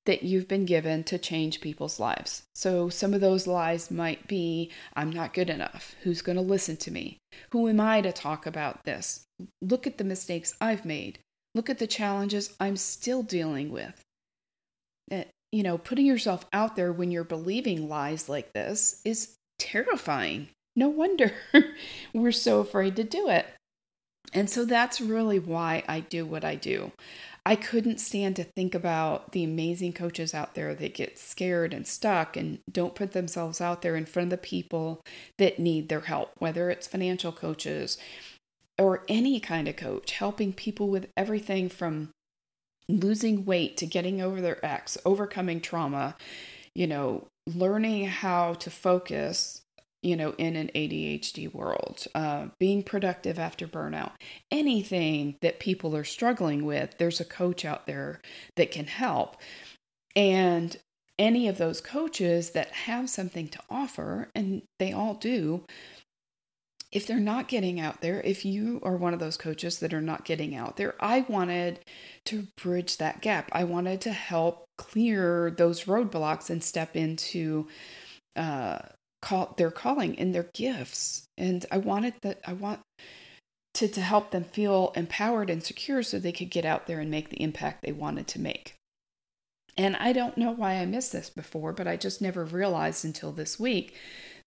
that 0.07 0.23
you've 0.23 0.49
been 0.49 0.65
given 0.65 1.05
to 1.05 1.19
change 1.19 1.61
people's 1.61 2.01
lives. 2.01 2.45
So 2.55 2.89
some 2.89 3.13
of 3.13 3.21
those 3.21 3.47
lies 3.47 3.91
might 3.91 4.27
be 4.27 4.71
I'm 4.95 5.11
not 5.11 5.35
good 5.35 5.51
enough. 5.51 5.95
Who's 6.03 6.23
going 6.23 6.37
to 6.37 6.43
listen 6.43 6.77
to 6.79 6.91
me? 6.91 7.19
Who 7.51 7.69
am 7.69 7.81
I 7.81 8.01
to 8.01 8.13
talk 8.13 8.47
about 8.47 8.85
this? 8.85 9.25
Look 9.61 9.87
at 9.87 9.99
the 9.99 10.05
mistakes 10.05 10.55
I've 10.61 10.85
made. 10.85 11.19
Look 11.55 11.69
at 11.69 11.79
the 11.79 11.87
challenges 11.87 12.55
I'm 12.61 12.77
still 12.77 13.23
dealing 13.23 13.71
with. 13.71 14.01
Eh, 15.11 15.25
You 15.53 15.63
know, 15.63 15.79
putting 15.79 16.07
yourself 16.07 16.47
out 16.53 16.77
there 16.77 16.93
when 16.93 17.11
you're 17.11 17.25
believing 17.25 17.89
lies 17.89 18.29
like 18.29 18.53
this 18.53 19.01
is 19.05 19.37
terrifying. 19.59 20.49
No 20.75 20.89
wonder 20.89 21.33
we're 22.13 22.33
so 22.33 22.61
afraid 22.61 22.97
to 22.97 23.05
do 23.05 23.29
it. 23.29 23.47
And 24.33 24.51
so 24.51 24.65
that's 24.65 25.01
really 25.01 25.39
why 25.39 25.83
I 25.89 26.01
do 26.01 26.27
what 26.27 26.45
I 26.45 26.57
do. 26.57 26.93
I 27.47 27.55
couldn't 27.55 28.01
stand 28.01 28.35
to 28.37 28.45
think 28.45 28.75
about 28.75 29.31
the 29.31 29.45
amazing 29.45 29.93
coaches 29.93 30.35
out 30.35 30.55
there 30.55 30.75
that 30.75 30.95
get 30.95 31.17
scared 31.17 31.73
and 31.73 31.87
stuck 31.87 32.37
and 32.37 32.59
don't 32.71 32.97
put 32.97 33.13
themselves 33.13 33.61
out 33.61 33.83
there 33.83 33.95
in 33.95 34.05
front 34.05 34.27
of 34.27 34.31
the 34.31 34.37
people 34.47 35.01
that 35.39 35.61
need 35.61 35.89
their 35.89 36.01
help, 36.01 36.33
whether 36.39 36.71
it's 36.71 36.89
financial 36.89 37.31
coaches 37.31 37.99
or 38.81 39.05
any 39.09 39.39
kind 39.39 39.69
of 39.69 39.77
coach, 39.77 40.13
helping 40.13 40.53
people 40.53 40.89
with 40.89 41.07
everything 41.17 41.69
from 41.69 42.11
losing 42.89 43.45
weight 43.45 43.77
to 43.79 43.87
getting 43.87 44.21
over 44.21 44.41
their 44.41 44.65
ex, 44.65 44.97
overcoming 45.05 45.61
trauma, 45.61 46.17
you 46.75 46.87
know, 46.87 47.27
learning 47.47 48.07
how 48.07 48.55
to 48.55 48.71
focus, 48.71 49.63
you 50.03 50.17
know, 50.17 50.35
in 50.39 50.57
an 50.57 50.71
ADHD 50.75 51.53
world, 51.53 52.07
uh, 52.15 52.47
being 52.59 52.83
productive 52.83 53.39
after 53.39 53.67
burnout, 53.67 54.13
anything 54.51 55.37
that 55.41 55.61
people 55.61 55.97
are 55.97 56.05
struggling 56.05 56.65
with, 56.65 56.97
there's 56.99 57.21
a 57.21 57.25
coach 57.25 57.65
out 57.65 57.87
there 57.87 58.21
that 58.57 58.71
can 58.71 58.87
help. 58.87 59.37
And 60.15 60.77
any 61.19 61.49
of 61.49 61.59
those 61.59 61.81
coaches 61.81 62.51
that 62.51 62.69
have 62.73 63.09
something 63.09 63.49
to 63.49 63.59
offer, 63.71 64.29
and 64.35 64.63
they 64.79 64.93
all 64.93 65.15
do, 65.15 65.65
if 66.97 67.07
they're 67.07 67.21
not 67.21 67.47
getting 67.47 67.79
out 67.79 68.01
there, 68.01 68.23
if 68.23 68.43
you 68.43 68.81
are 68.83 68.97
one 68.97 69.13
of 69.13 69.21
those 69.21 69.37
coaches 69.37 69.81
that 69.81 69.93
are 69.93 70.01
not 70.01 70.25
getting 70.25 70.55
out 70.55 70.79
there, 70.79 70.95
I 70.99 71.27
wanted 71.29 71.81
to 72.25 72.47
bridge 72.57 72.97
that 72.97 73.21
gap. 73.21 73.51
I 73.53 73.65
wanted 73.65 74.01
to 74.01 74.13
help 74.13 74.65
clear 74.79 75.51
those 75.51 75.85
roadblocks 75.85 76.49
and 76.49 76.65
step 76.65 76.97
into 76.97 77.69
uh, 78.35 78.79
call 79.21 79.53
their 79.59 79.71
calling 79.71 80.19
and 80.19 80.35
their 80.35 80.49
gifts. 80.55 81.27
And 81.37 81.67
I 81.71 81.77
wanted 81.77 82.15
that 82.23 82.41
I 82.47 82.55
want 82.55 82.81
to, 83.75 83.89
to 83.89 84.01
help 84.01 84.31
them 84.31 84.45
feel 84.45 84.95
empowered 84.97 85.51
and 85.51 85.63
secure 85.63 86.03
so 86.03 86.19
they 86.19 86.33
could 86.33 86.49
get 86.49 86.65
out 86.65 86.87
there 86.87 87.01
and 87.01 87.11
make 87.11 87.29
the 87.29 87.43
impact 87.43 87.83
they 87.83 87.93
wanted 87.93 88.27
to 88.29 88.41
make. 88.41 88.73
And 89.77 89.97
I 89.97 90.15
don't 90.15 90.39
know 90.39 90.53
why 90.53 90.77
I 90.77 90.87
missed 90.87 91.13
this 91.13 91.29
before, 91.29 91.75
but 91.75 91.87
I 91.87 91.99
just 91.99 92.23
never 92.23 92.47
realized 92.47 93.05
until 93.05 93.33
this 93.33 93.61
week 93.61 93.95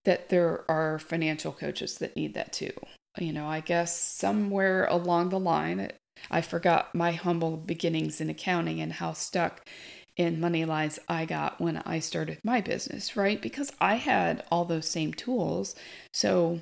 that 0.09 0.29
there 0.29 0.65
are 0.67 0.97
financial 0.97 1.51
coaches 1.51 1.99
that 1.99 2.15
need 2.15 2.33
that 2.33 2.51
too. 2.51 2.71
You 3.19 3.31
know, 3.31 3.45
I 3.45 3.59
guess 3.59 3.95
somewhere 3.95 4.85
along 4.85 5.29
the 5.29 5.39
line, 5.39 5.91
I 6.31 6.41
forgot 6.41 6.95
my 6.95 7.11
humble 7.11 7.57
beginnings 7.57 8.19
in 8.19 8.27
accounting 8.27 8.81
and 8.81 8.91
how 8.91 9.13
stuck 9.13 9.69
in 10.17 10.39
money 10.39 10.65
lies 10.65 10.97
I 11.07 11.25
got 11.25 11.61
when 11.61 11.77
I 11.77 11.99
started 11.99 12.39
my 12.43 12.59
business, 12.59 13.15
right? 13.15 13.39
Because 13.39 13.71
I 13.79 13.95
had 13.97 14.43
all 14.49 14.65
those 14.65 14.89
same 14.89 15.13
tools. 15.13 15.75
So, 16.11 16.59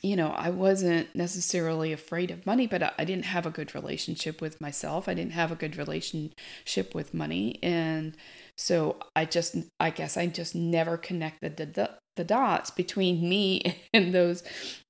you 0.00 0.14
know, 0.14 0.28
I 0.28 0.50
wasn't 0.50 1.12
necessarily 1.12 1.92
afraid 1.92 2.30
of 2.30 2.46
money, 2.46 2.68
but 2.68 2.94
I 2.96 3.04
didn't 3.04 3.24
have 3.24 3.46
a 3.46 3.50
good 3.50 3.74
relationship 3.74 4.40
with 4.40 4.60
myself. 4.60 5.08
I 5.08 5.14
didn't 5.14 5.32
have 5.32 5.50
a 5.50 5.56
good 5.56 5.76
relationship 5.76 6.94
with 6.94 7.14
money. 7.14 7.58
And 7.64 8.16
so 8.56 9.00
I 9.16 9.24
just, 9.24 9.56
I 9.80 9.90
guess 9.90 10.16
I 10.16 10.28
just 10.28 10.54
never 10.54 10.96
connected 10.96 11.56
the 11.56 11.66
the, 11.66 11.90
the 12.16 12.24
dots 12.24 12.70
between 12.70 13.28
me 13.28 13.78
and 13.94 14.14
those 14.14 14.42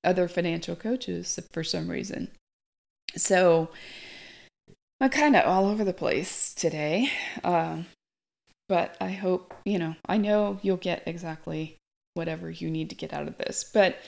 other 0.03 0.29
financial 0.29 0.77
coaches 0.77 1.39
for 1.53 1.65
some 1.65 1.91
reason. 1.91 2.31
So 3.17 3.71
I'm 5.01 5.11
kind 5.11 5.37
of 5.37 5.45
all 5.45 5.67
over 5.67 5.85
the 5.85 5.93
place 5.93 6.55
today. 6.55 7.11
Uh, 7.43 7.83
but 8.69 8.97
I 9.01 9.11
hope, 9.11 9.55
you 9.65 9.79
know, 9.79 9.97
I 10.07 10.17
know 10.17 10.59
you'll 10.63 10.77
get 10.79 11.03
exactly 11.07 11.77
whatever 12.15 12.51
you 12.51 12.71
need 12.71 12.91
to 12.91 12.97
get 12.97 13.13
out 13.13 13.29
of 13.29 13.37
this. 13.39 13.65
But 13.73 13.99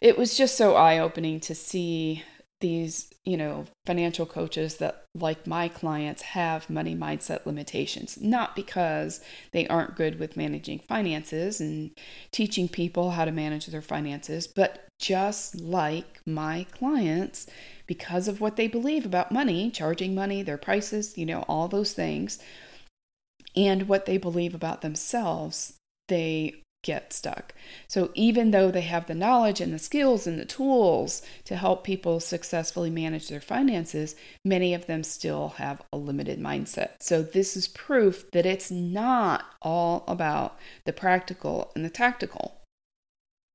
it 0.00 0.18
was 0.18 0.36
just 0.36 0.56
so 0.56 0.74
eye 0.74 0.98
opening 0.98 1.38
to 1.40 1.54
see 1.54 2.24
these, 2.62 3.12
you 3.24 3.36
know, 3.36 3.66
financial 3.84 4.24
coaches 4.24 4.78
that, 4.78 5.04
like 5.14 5.46
my 5.46 5.68
clients, 5.68 6.22
have 6.22 6.70
money 6.70 6.96
mindset 6.96 7.44
limitations. 7.44 8.18
Not 8.18 8.56
because 8.56 9.20
they 9.52 9.68
aren't 9.68 9.96
good 9.96 10.18
with 10.18 10.36
managing 10.36 10.78
finances 10.78 11.60
and 11.60 11.90
teaching 12.30 12.68
people 12.68 13.10
how 13.10 13.26
to 13.26 13.30
manage 13.30 13.66
their 13.66 13.82
finances, 13.82 14.46
but 14.46 14.86
just 14.98 15.60
like 15.60 16.20
my 16.24 16.64
clients, 16.72 17.46
because 17.86 18.28
of 18.28 18.40
what 18.40 18.56
they 18.56 18.68
believe 18.68 19.04
about 19.04 19.32
money, 19.32 19.70
charging 19.70 20.14
money, 20.14 20.42
their 20.42 20.56
prices, 20.56 21.18
you 21.18 21.26
know, 21.26 21.44
all 21.48 21.68
those 21.68 21.92
things, 21.92 22.38
and 23.54 23.88
what 23.88 24.06
they 24.06 24.16
believe 24.16 24.54
about 24.54 24.80
themselves, 24.80 25.74
they 26.08 26.61
get 26.82 27.12
stuck. 27.12 27.54
So 27.88 28.10
even 28.14 28.50
though 28.50 28.70
they 28.70 28.82
have 28.82 29.06
the 29.06 29.14
knowledge 29.14 29.60
and 29.60 29.72
the 29.72 29.78
skills 29.78 30.26
and 30.26 30.38
the 30.38 30.44
tools 30.44 31.22
to 31.44 31.56
help 31.56 31.84
people 31.84 32.20
successfully 32.20 32.90
manage 32.90 33.28
their 33.28 33.40
finances, 33.40 34.16
many 34.44 34.74
of 34.74 34.86
them 34.86 35.04
still 35.04 35.50
have 35.58 35.82
a 35.92 35.96
limited 35.96 36.40
mindset. 36.40 36.90
So 37.00 37.22
this 37.22 37.56
is 37.56 37.68
proof 37.68 38.30
that 38.32 38.46
it's 38.46 38.70
not 38.70 39.44
all 39.62 40.04
about 40.08 40.58
the 40.84 40.92
practical 40.92 41.70
and 41.74 41.84
the 41.84 41.90
tactical. 41.90 42.58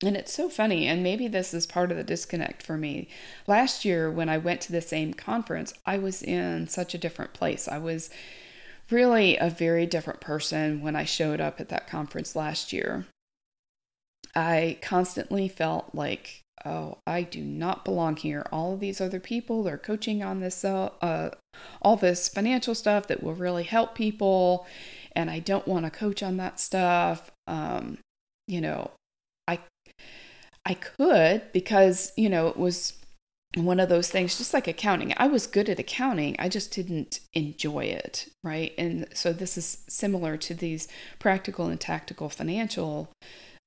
And 0.04 0.16
it's 0.16 0.32
so 0.32 0.48
funny, 0.48 0.86
and 0.86 1.02
maybe 1.02 1.28
this 1.28 1.56
is 1.56 1.66
part 1.66 1.90
of 1.90 1.98
the 1.98 2.04
disconnect 2.04 2.62
for 2.62 2.78
me. 2.78 3.10
Last 3.48 3.84
year, 3.84 4.12
when 4.12 4.30
I 4.30 4.38
went 4.38 4.62
to 4.62 4.72
the 4.72 4.82
same 4.82 5.16
conference, 5.16 5.74
I 5.88 5.98
was 5.98 6.22
in 6.22 6.68
such 6.68 6.94
a 6.94 7.00
different 7.00 7.34
place. 7.34 7.68
I 7.68 7.80
was 7.80 8.12
really 8.92 9.38
a 9.38 9.50
very 9.50 9.88
different 9.88 10.22
person 10.22 10.82
when 10.82 10.96
I 10.96 11.04
showed 11.04 11.42
up 11.42 11.60
at 11.60 11.70
that 11.70 11.88
conference 11.88 12.36
last 12.36 12.72
year. 12.72 13.08
I 14.36 14.78
constantly 14.82 15.48
felt 15.48 15.94
like, 15.94 16.42
oh, 16.66 16.98
I 17.06 17.24
do 17.24 17.42
not 17.42 17.86
belong 17.86 18.16
here. 18.16 18.46
All 18.52 18.74
of 18.74 18.80
these 18.80 19.02
other 19.02 19.20
people, 19.20 19.64
they're 19.64 19.78
coaching 19.78 20.24
on 20.24 20.40
this, 20.40 20.64
uh, 20.64 20.90
uh, 21.02 21.32
all 21.82 21.96
this 21.96 22.30
financial 22.30 22.76
stuff 22.76 23.08
that 23.08 23.24
will 23.24 23.34
really 23.34 23.64
help 23.64 23.96
people, 23.96 24.68
and 25.16 25.30
I 25.30 25.40
don't 25.40 25.68
want 25.68 25.86
to 25.86 25.92
coach 25.92 26.22
on 26.22 26.38
that 26.38 26.60
stuff. 26.60 27.32
Um, 27.48 27.98
you 28.48 28.62
know, 28.62 28.92
I, 29.48 29.60
I 30.66 30.74
could 30.74 31.44
because 31.54 32.12
you 32.18 32.30
know 32.30 32.48
it 32.48 32.58
was 32.58 32.94
one 33.56 33.80
of 33.80 33.90
those 33.90 34.10
things 34.10 34.38
just 34.38 34.54
like 34.54 34.68
accounting 34.68 35.14
i 35.18 35.28
was 35.28 35.48
good 35.48 35.70
at 35.70 35.80
accounting 35.80 36.36
i 36.38 36.50
just 36.50 36.72
didn't 36.72 37.22
enjoy 37.34 37.86
it 37.86 38.28
right 38.44 38.74
and 38.78 39.08
so 39.14 39.32
this 39.32 39.58
is 39.58 39.80
similar 39.88 40.38
to 40.38 40.54
these 40.54 40.88
practical 41.20 41.68
and 41.68 41.80
tactical 41.80 42.30
financial 42.30 43.10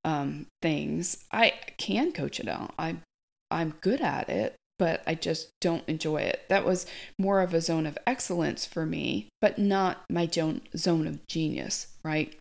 um, 0.04 0.46
things, 0.62 1.24
I 1.32 1.54
can 1.76 2.12
coach 2.12 2.40
it 2.40 2.48
out. 2.48 2.74
I'm 2.78 3.02
I'm 3.50 3.74
good 3.80 4.00
at 4.00 4.28
it, 4.28 4.54
but 4.78 5.02
I 5.06 5.14
just 5.14 5.50
don't 5.60 5.86
enjoy 5.88 6.22
it. 6.22 6.44
That 6.48 6.64
was 6.64 6.86
more 7.18 7.40
of 7.40 7.52
a 7.52 7.60
zone 7.60 7.84
of 7.84 7.98
excellence 8.06 8.64
for 8.64 8.86
me, 8.86 9.28
but 9.40 9.58
not 9.58 10.04
my 10.08 10.28
zone 10.28 11.06
of 11.06 11.26
genius, 11.26 11.88
right? 12.04 12.34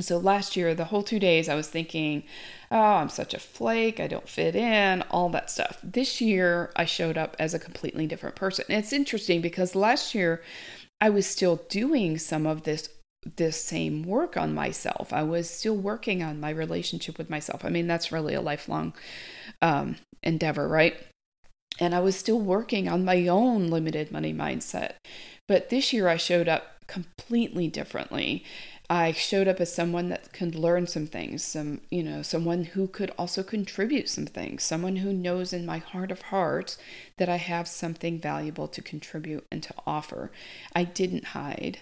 So 0.00 0.18
last 0.18 0.56
year, 0.56 0.74
the 0.74 0.86
whole 0.86 1.02
two 1.02 1.20
days, 1.20 1.48
I 1.48 1.54
was 1.54 1.68
thinking, 1.68 2.24
oh, 2.70 2.78
I'm 2.78 3.08
such 3.08 3.32
a 3.32 3.38
flake. 3.38 4.00
I 4.00 4.08
don't 4.08 4.28
fit 4.28 4.56
in, 4.56 5.02
all 5.02 5.28
that 5.30 5.50
stuff. 5.50 5.78
This 5.84 6.20
year, 6.20 6.72
I 6.74 6.84
showed 6.84 7.16
up 7.16 7.36
as 7.38 7.54
a 7.54 7.60
completely 7.60 8.06
different 8.06 8.34
person. 8.34 8.64
It's 8.68 8.92
interesting 8.92 9.40
because 9.40 9.76
last 9.76 10.14
year, 10.14 10.42
I 11.00 11.10
was 11.10 11.26
still 11.26 11.62
doing 11.68 12.18
some 12.18 12.46
of 12.46 12.64
this 12.64 12.88
this 13.36 13.62
same 13.62 14.02
work 14.02 14.36
on 14.36 14.54
myself. 14.54 15.12
I 15.12 15.22
was 15.22 15.48
still 15.48 15.76
working 15.76 16.22
on 16.22 16.40
my 16.40 16.50
relationship 16.50 17.18
with 17.18 17.30
myself. 17.30 17.64
I 17.64 17.70
mean, 17.70 17.86
that's 17.86 18.12
really 18.12 18.34
a 18.34 18.40
lifelong 18.40 18.92
um, 19.62 19.96
endeavor, 20.22 20.68
right? 20.68 20.96
And 21.80 21.94
I 21.94 22.00
was 22.00 22.16
still 22.16 22.40
working 22.40 22.88
on 22.88 23.04
my 23.04 23.26
own 23.26 23.68
limited 23.68 24.12
money 24.12 24.32
mindset. 24.32 24.92
But 25.48 25.70
this 25.70 25.92
year 25.92 26.08
I 26.08 26.16
showed 26.16 26.48
up 26.48 26.86
completely 26.86 27.68
differently. 27.68 28.44
I 28.88 29.12
showed 29.12 29.48
up 29.48 29.60
as 29.60 29.72
someone 29.72 30.10
that 30.10 30.32
could 30.32 30.54
learn 30.54 30.86
some 30.86 31.06
things, 31.06 31.42
some, 31.42 31.80
you 31.90 32.02
know, 32.02 32.20
someone 32.20 32.64
who 32.64 32.86
could 32.86 33.10
also 33.18 33.42
contribute 33.42 34.10
some 34.10 34.26
things, 34.26 34.62
someone 34.62 34.96
who 34.96 35.12
knows 35.12 35.54
in 35.54 35.64
my 35.64 35.78
heart 35.78 36.10
of 36.10 36.22
hearts 36.22 36.76
that 37.16 37.30
I 37.30 37.36
have 37.36 37.66
something 37.66 38.20
valuable 38.20 38.68
to 38.68 38.82
contribute 38.82 39.46
and 39.50 39.62
to 39.62 39.74
offer. 39.86 40.30
I 40.74 40.84
didn't 40.84 41.28
hide. 41.28 41.78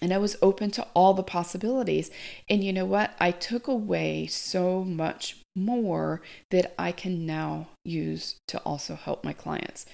And 0.00 0.12
I 0.12 0.18
was 0.18 0.36
open 0.40 0.70
to 0.72 0.86
all 0.94 1.14
the 1.14 1.22
possibilities. 1.22 2.10
And 2.48 2.62
you 2.62 2.72
know 2.72 2.84
what? 2.84 3.14
I 3.18 3.30
took 3.30 3.66
away 3.66 4.26
so 4.26 4.84
much 4.84 5.36
more 5.54 6.22
that 6.50 6.74
I 6.78 6.92
can 6.92 7.26
now 7.26 7.68
use 7.84 8.36
to 8.48 8.58
also 8.60 8.94
help 8.94 9.24
my 9.24 9.32
clients. 9.32 9.86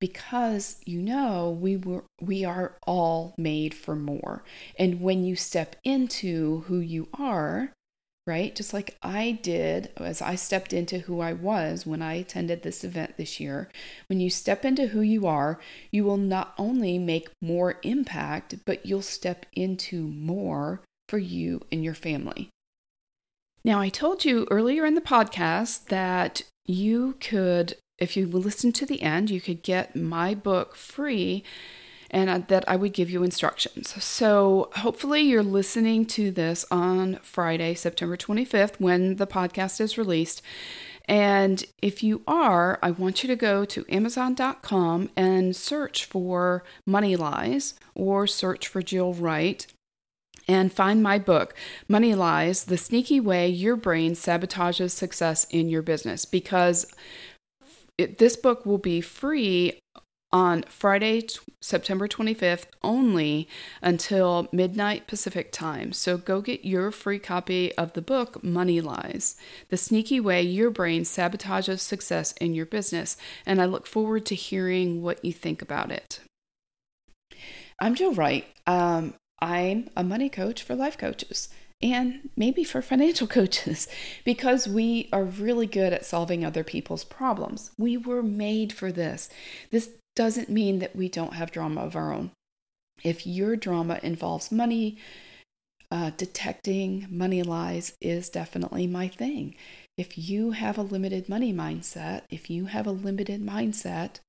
Because 0.00 0.80
you 0.84 1.00
know, 1.00 1.50
we 1.50 1.76
were 1.76 2.04
we 2.20 2.44
are 2.44 2.76
all 2.86 3.34
made 3.38 3.74
for 3.74 3.94
more. 3.94 4.42
And 4.78 5.00
when 5.00 5.24
you 5.24 5.36
step 5.36 5.76
into 5.84 6.64
who 6.66 6.80
you 6.80 7.08
are, 7.14 7.72
right? 8.26 8.54
Just 8.54 8.72
like 8.72 8.96
I 9.02 9.38
did 9.42 9.90
as 9.96 10.22
I 10.22 10.36
stepped 10.36 10.72
into 10.72 11.00
who 11.00 11.20
I 11.20 11.32
was 11.32 11.86
when 11.86 12.02
I 12.02 12.14
attended 12.14 12.62
this 12.62 12.84
event 12.84 13.16
this 13.16 13.40
year. 13.40 13.68
When 14.08 14.20
you 14.20 14.30
step 14.30 14.64
into 14.64 14.88
who 14.88 15.00
you 15.00 15.26
are, 15.26 15.58
you 15.90 16.04
will 16.04 16.16
not 16.16 16.54
only 16.56 16.98
make 16.98 17.30
more 17.40 17.78
impact, 17.82 18.56
but 18.64 18.86
you'll 18.86 19.02
step 19.02 19.46
into 19.54 20.06
more 20.06 20.82
for 21.08 21.18
you 21.18 21.62
and 21.72 21.82
your 21.82 21.94
family. 21.94 22.48
Now, 23.64 23.80
I 23.80 23.88
told 23.88 24.24
you 24.24 24.46
earlier 24.50 24.86
in 24.86 24.94
the 24.94 25.00
podcast 25.00 25.86
that 25.86 26.42
you 26.64 27.16
could, 27.20 27.76
if 27.98 28.16
you 28.16 28.26
listen 28.26 28.72
to 28.72 28.86
the 28.86 29.02
end, 29.02 29.30
you 29.30 29.40
could 29.40 29.62
get 29.62 29.96
my 29.96 30.34
book 30.34 30.74
free 30.74 31.44
and 32.12 32.28
uh, 32.28 32.38
that 32.48 32.64
I 32.68 32.76
would 32.76 32.92
give 32.92 33.10
you 33.10 33.22
instructions. 33.22 34.02
So 34.02 34.70
hopefully 34.76 35.22
you're 35.22 35.42
listening 35.42 36.04
to 36.06 36.30
this 36.30 36.64
on 36.70 37.18
Friday, 37.22 37.74
September 37.74 38.16
25th, 38.16 38.74
when 38.78 39.16
the 39.16 39.26
podcast 39.26 39.80
is 39.80 39.96
released. 39.96 40.42
And 41.08 41.64
if 41.80 42.02
you 42.02 42.22
are, 42.26 42.78
I 42.82 42.90
want 42.92 43.22
you 43.22 43.26
to 43.28 43.36
go 43.36 43.64
to 43.64 43.84
Amazon.com 43.88 45.10
and 45.16 45.56
search 45.56 46.04
for 46.04 46.64
Money 46.86 47.16
Lies 47.16 47.74
or 47.94 48.26
search 48.26 48.68
for 48.68 48.82
Jill 48.82 49.12
Wright 49.12 49.66
and 50.48 50.72
find 50.72 51.02
my 51.02 51.18
book, 51.18 51.54
Money 51.88 52.14
Lies 52.14 52.64
The 52.64 52.76
Sneaky 52.76 53.20
Way 53.20 53.48
Your 53.48 53.76
Brain 53.76 54.12
Sabotages 54.12 54.90
Success 54.90 55.46
in 55.50 55.68
Your 55.68 55.82
Business, 55.82 56.24
because 56.24 56.92
it, 57.98 58.18
this 58.18 58.36
book 58.36 58.66
will 58.66 58.78
be 58.78 59.00
free 59.00 59.78
on 60.32 60.62
Friday, 60.62 61.26
September 61.60 62.08
25th, 62.08 62.64
only 62.82 63.48
until 63.82 64.48
midnight 64.50 65.06
Pacific 65.06 65.52
time. 65.52 65.92
So 65.92 66.16
go 66.16 66.40
get 66.40 66.64
your 66.64 66.90
free 66.90 67.18
copy 67.18 67.72
of 67.76 67.92
the 67.92 68.02
book, 68.02 68.42
Money 68.42 68.80
Lies 68.80 69.36
The 69.68 69.76
Sneaky 69.76 70.20
Way 70.20 70.42
Your 70.42 70.70
Brain 70.70 71.02
Sabotages 71.02 71.80
Success 71.80 72.32
in 72.32 72.54
Your 72.54 72.66
Business. 72.66 73.16
And 73.44 73.60
I 73.60 73.66
look 73.66 73.86
forward 73.86 74.24
to 74.26 74.34
hearing 74.34 75.02
what 75.02 75.24
you 75.24 75.32
think 75.32 75.60
about 75.60 75.90
it. 75.90 76.20
I'm 77.80 77.94
Jill 77.94 78.14
Wright. 78.14 78.46
Um, 78.66 79.14
I'm 79.40 79.90
a 79.96 80.04
money 80.04 80.28
coach 80.28 80.62
for 80.62 80.74
life 80.74 80.96
coaches. 80.96 81.48
and 81.82 82.30
maybe 82.36 82.62
for 82.62 82.80
financial 82.80 83.26
coaches 83.38 83.88
because 84.24 84.68
we 84.68 85.08
are 85.12 85.24
really 85.24 85.66
good 85.66 85.92
at 85.92 86.06
solving 86.06 86.44
other 86.44 86.62
people's 86.62 87.02
problems. 87.02 87.72
We 87.76 87.96
were 87.96 88.22
made 88.22 88.72
for 88.72 88.92
this. 88.92 89.28
This 89.72 89.90
doesn't 90.14 90.48
mean 90.48 90.78
that 90.80 90.96
we 90.96 91.08
don't 91.08 91.34
have 91.34 91.52
drama 91.52 91.82
of 91.82 91.96
our 91.96 92.12
own. 92.12 92.30
If 93.02 93.26
your 93.26 93.56
drama 93.56 93.98
involves 94.02 94.52
money, 94.52 94.98
uh, 95.90 96.10
detecting 96.16 97.06
money 97.10 97.42
lies 97.42 97.94
is 98.00 98.28
definitely 98.28 98.86
my 98.86 99.08
thing. 99.08 99.54
If 99.98 100.16
you 100.16 100.52
have 100.52 100.78
a 100.78 100.82
limited 100.82 101.28
money 101.28 101.52
mindset, 101.52 102.22
if 102.30 102.48
you 102.48 102.66
have 102.66 102.86
a 102.86 102.92
limited 102.92 103.42
mindset, 103.42 104.20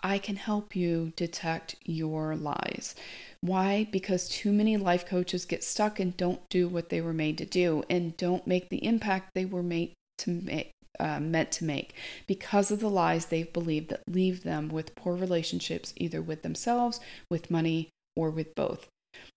I 0.00 0.18
can 0.18 0.36
help 0.36 0.76
you 0.76 1.12
detect 1.16 1.76
your 1.84 2.36
lies. 2.36 2.94
Why? 3.40 3.88
Because 3.90 4.28
too 4.28 4.52
many 4.52 4.76
life 4.76 5.06
coaches 5.06 5.44
get 5.44 5.64
stuck 5.64 5.98
and 5.98 6.16
don't 6.16 6.48
do 6.50 6.68
what 6.68 6.88
they 6.88 7.00
were 7.00 7.12
made 7.12 7.38
to 7.38 7.44
do 7.44 7.82
and 7.90 8.16
don't 8.16 8.46
make 8.46 8.68
the 8.68 8.84
impact 8.84 9.30
they 9.34 9.44
were 9.44 9.62
made 9.62 9.94
to 10.18 10.30
make. 10.42 10.72
Uh, 11.00 11.20
meant 11.20 11.52
to 11.52 11.64
make 11.64 11.94
because 12.26 12.70
of 12.70 12.80
the 12.80 12.90
lies 12.90 13.26
they've 13.26 13.52
believed 13.52 13.88
that 13.88 14.02
leave 14.08 14.42
them 14.42 14.68
with 14.68 14.96
poor 14.96 15.14
relationships 15.14 15.92
either 15.96 16.20
with 16.20 16.42
themselves, 16.42 16.98
with 17.30 17.50
money, 17.50 17.88
or 18.16 18.30
with 18.30 18.54
both. 18.56 18.88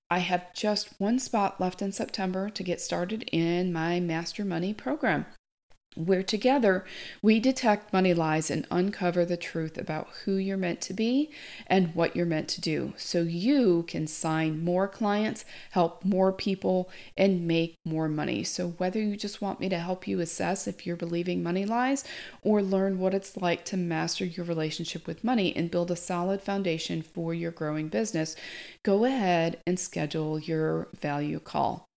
I 0.10 0.20
have 0.20 0.54
just 0.54 1.00
one 1.00 1.20
spot 1.20 1.62
left 1.62 1.82
in 1.82 1.92
September 1.92 2.50
to 2.50 2.64
get 2.64 2.82
started 2.82 3.24
in 3.32 3.72
my 3.72 4.00
Master 4.00 4.44
Money 4.44 4.74
program 4.74 5.26
where 5.96 6.24
together 6.24 6.86
we 7.22 7.40
detect 7.40 7.92
money 7.92 8.14
lies 8.14 8.50
and 8.50 8.66
uncover 8.72 9.26
the 9.26 9.36
truth 9.36 9.78
about 9.78 10.08
who 10.24 10.36
you're 10.36 10.56
meant 10.56 10.80
to 10.80 10.94
be 10.94 11.30
and 11.68 11.94
what 11.94 12.16
you're 12.16 12.26
meant 12.26 12.48
to 12.48 12.62
do 12.62 12.94
so 12.96 13.22
you 13.22 13.84
can 13.84 14.08
sign 14.08 14.64
more 14.64 14.88
clients, 14.88 15.44
help 15.72 16.06
more 16.06 16.32
people, 16.32 16.90
and 17.18 17.46
make 17.46 17.76
more 17.84 18.08
money. 18.08 18.44
So, 18.44 18.70
whether 18.78 19.00
you 19.00 19.18
just 19.18 19.42
want 19.42 19.60
me 19.60 19.68
to 19.70 19.80
help 19.80 20.08
you 20.08 20.20
assess 20.22 20.68
if 20.68 20.86
you're 20.86 20.96
believing 20.96 21.44
money 21.44 21.66
lies 21.66 22.04
or 22.42 22.62
learn 22.62 23.00
what 23.00 23.14
it's 23.14 23.36
like 23.36 23.66
to 23.66 23.78
master 23.78 24.26
your 24.26 24.46
relationship 24.46 25.08
with 25.08 25.24
money 25.24 25.56
and 25.56 25.72
build 25.72 25.92
a 25.92 25.96
solid 25.96 26.42
foundation 26.42 27.02
for 27.02 27.34
your 27.34 27.52
growing 27.52 27.90
business, 27.90 28.36
go 28.84 29.04
ahead 29.06 29.60
and 29.68 29.80
schedule 29.80 30.40
your 30.40 30.88
value 31.02 31.40
call. 31.40 31.91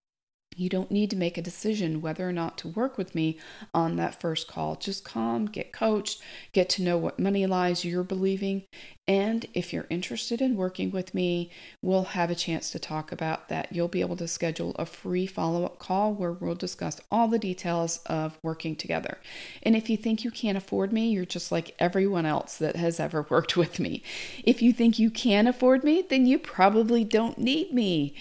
You 0.57 0.69
don't 0.69 0.91
need 0.91 1.11
to 1.11 1.17
make 1.17 1.37
a 1.37 1.43
decision 1.43 2.01
whether 2.01 2.29
or 2.29 2.33
not 2.33 2.57
to 2.59 2.69
work 2.69 2.97
with 2.97 3.15
me 3.15 3.39
on 3.73 3.97
that 3.97 4.21
first 4.21 4.49
call. 4.49 4.77
Just 4.77 5.05
come, 5.05 5.47
get 5.47 5.73
coached, 5.73 6.23
get 6.53 6.69
to 6.71 6.83
know 6.83 6.97
what 6.99 7.19
money 7.19 7.47
lies 7.47 7.85
you're 7.85 8.05
believing. 8.05 8.65
And 9.07 9.45
if 9.53 9.73
you're 9.73 9.87
interested 9.91 10.41
in 10.41 10.57
working 10.57 10.91
with 10.91 11.15
me, 11.15 11.51
we'll 11.83 12.05
have 12.05 12.31
a 12.31 12.35
chance 12.35 12.71
to 12.71 12.79
talk 12.79 13.13
about 13.13 13.51
that. 13.51 13.69
You'll 13.71 13.89
be 13.89 14.01
able 14.01 14.17
to 14.17 14.27
schedule 14.27 14.75
a 14.77 14.87
free 14.87 15.27
follow 15.27 15.67
up 15.67 15.79
call 15.79 16.15
where 16.15 16.33
we'll 16.33 16.55
discuss 16.55 17.01
all 17.11 17.29
the 17.29 17.39
details 17.39 18.01
of 18.07 18.39
working 18.43 18.77
together. 18.77 19.19
And 19.63 19.77
if 19.77 19.91
you 19.91 19.99
think 19.99 20.25
you 20.25 20.31
can't 20.31 20.57
afford 20.57 20.91
me, 20.91 21.11
you're 21.11 21.27
just 21.27 21.53
like 21.53 21.75
everyone 21.79 22.25
else 22.25 22.57
that 22.59 22.77
has 22.77 22.99
ever 22.99 23.27
worked 23.31 23.59
with 23.59 23.79
me. 23.79 24.03
If 24.43 24.63
you 24.63 24.73
think 24.73 24.99
you 24.99 25.11
can 25.11 25.47
afford 25.47 25.85
me, 25.85 26.03
then 26.09 26.27
you 26.27 26.39
probably 26.39 27.05
don't 27.05 27.37
need 27.37 27.75
me. 27.75 28.15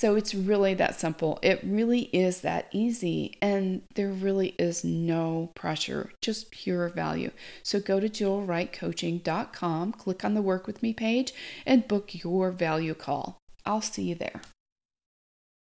So 0.00 0.16
it's 0.16 0.34
really 0.34 0.72
that 0.72 0.98
simple. 0.98 1.38
It 1.42 1.60
really 1.62 2.04
is 2.04 2.40
that 2.40 2.68
easy. 2.72 3.36
And 3.42 3.82
there 3.96 4.08
really 4.08 4.54
is 4.58 4.82
no 4.82 5.50
pressure, 5.54 6.10
just 6.22 6.50
pure 6.50 6.88
value. 6.88 7.32
So 7.62 7.80
go 7.80 8.00
to 8.00 8.08
jillwrightcoaching.com, 8.08 9.92
click 9.92 10.24
on 10.24 10.32
the 10.32 10.40
Work 10.40 10.66
With 10.66 10.82
Me 10.82 10.94
page, 10.94 11.34
and 11.66 11.86
book 11.86 12.14
your 12.24 12.50
value 12.50 12.94
call. 12.94 13.36
I'll 13.66 13.82
see 13.82 14.04
you 14.04 14.14
there. 14.14 14.40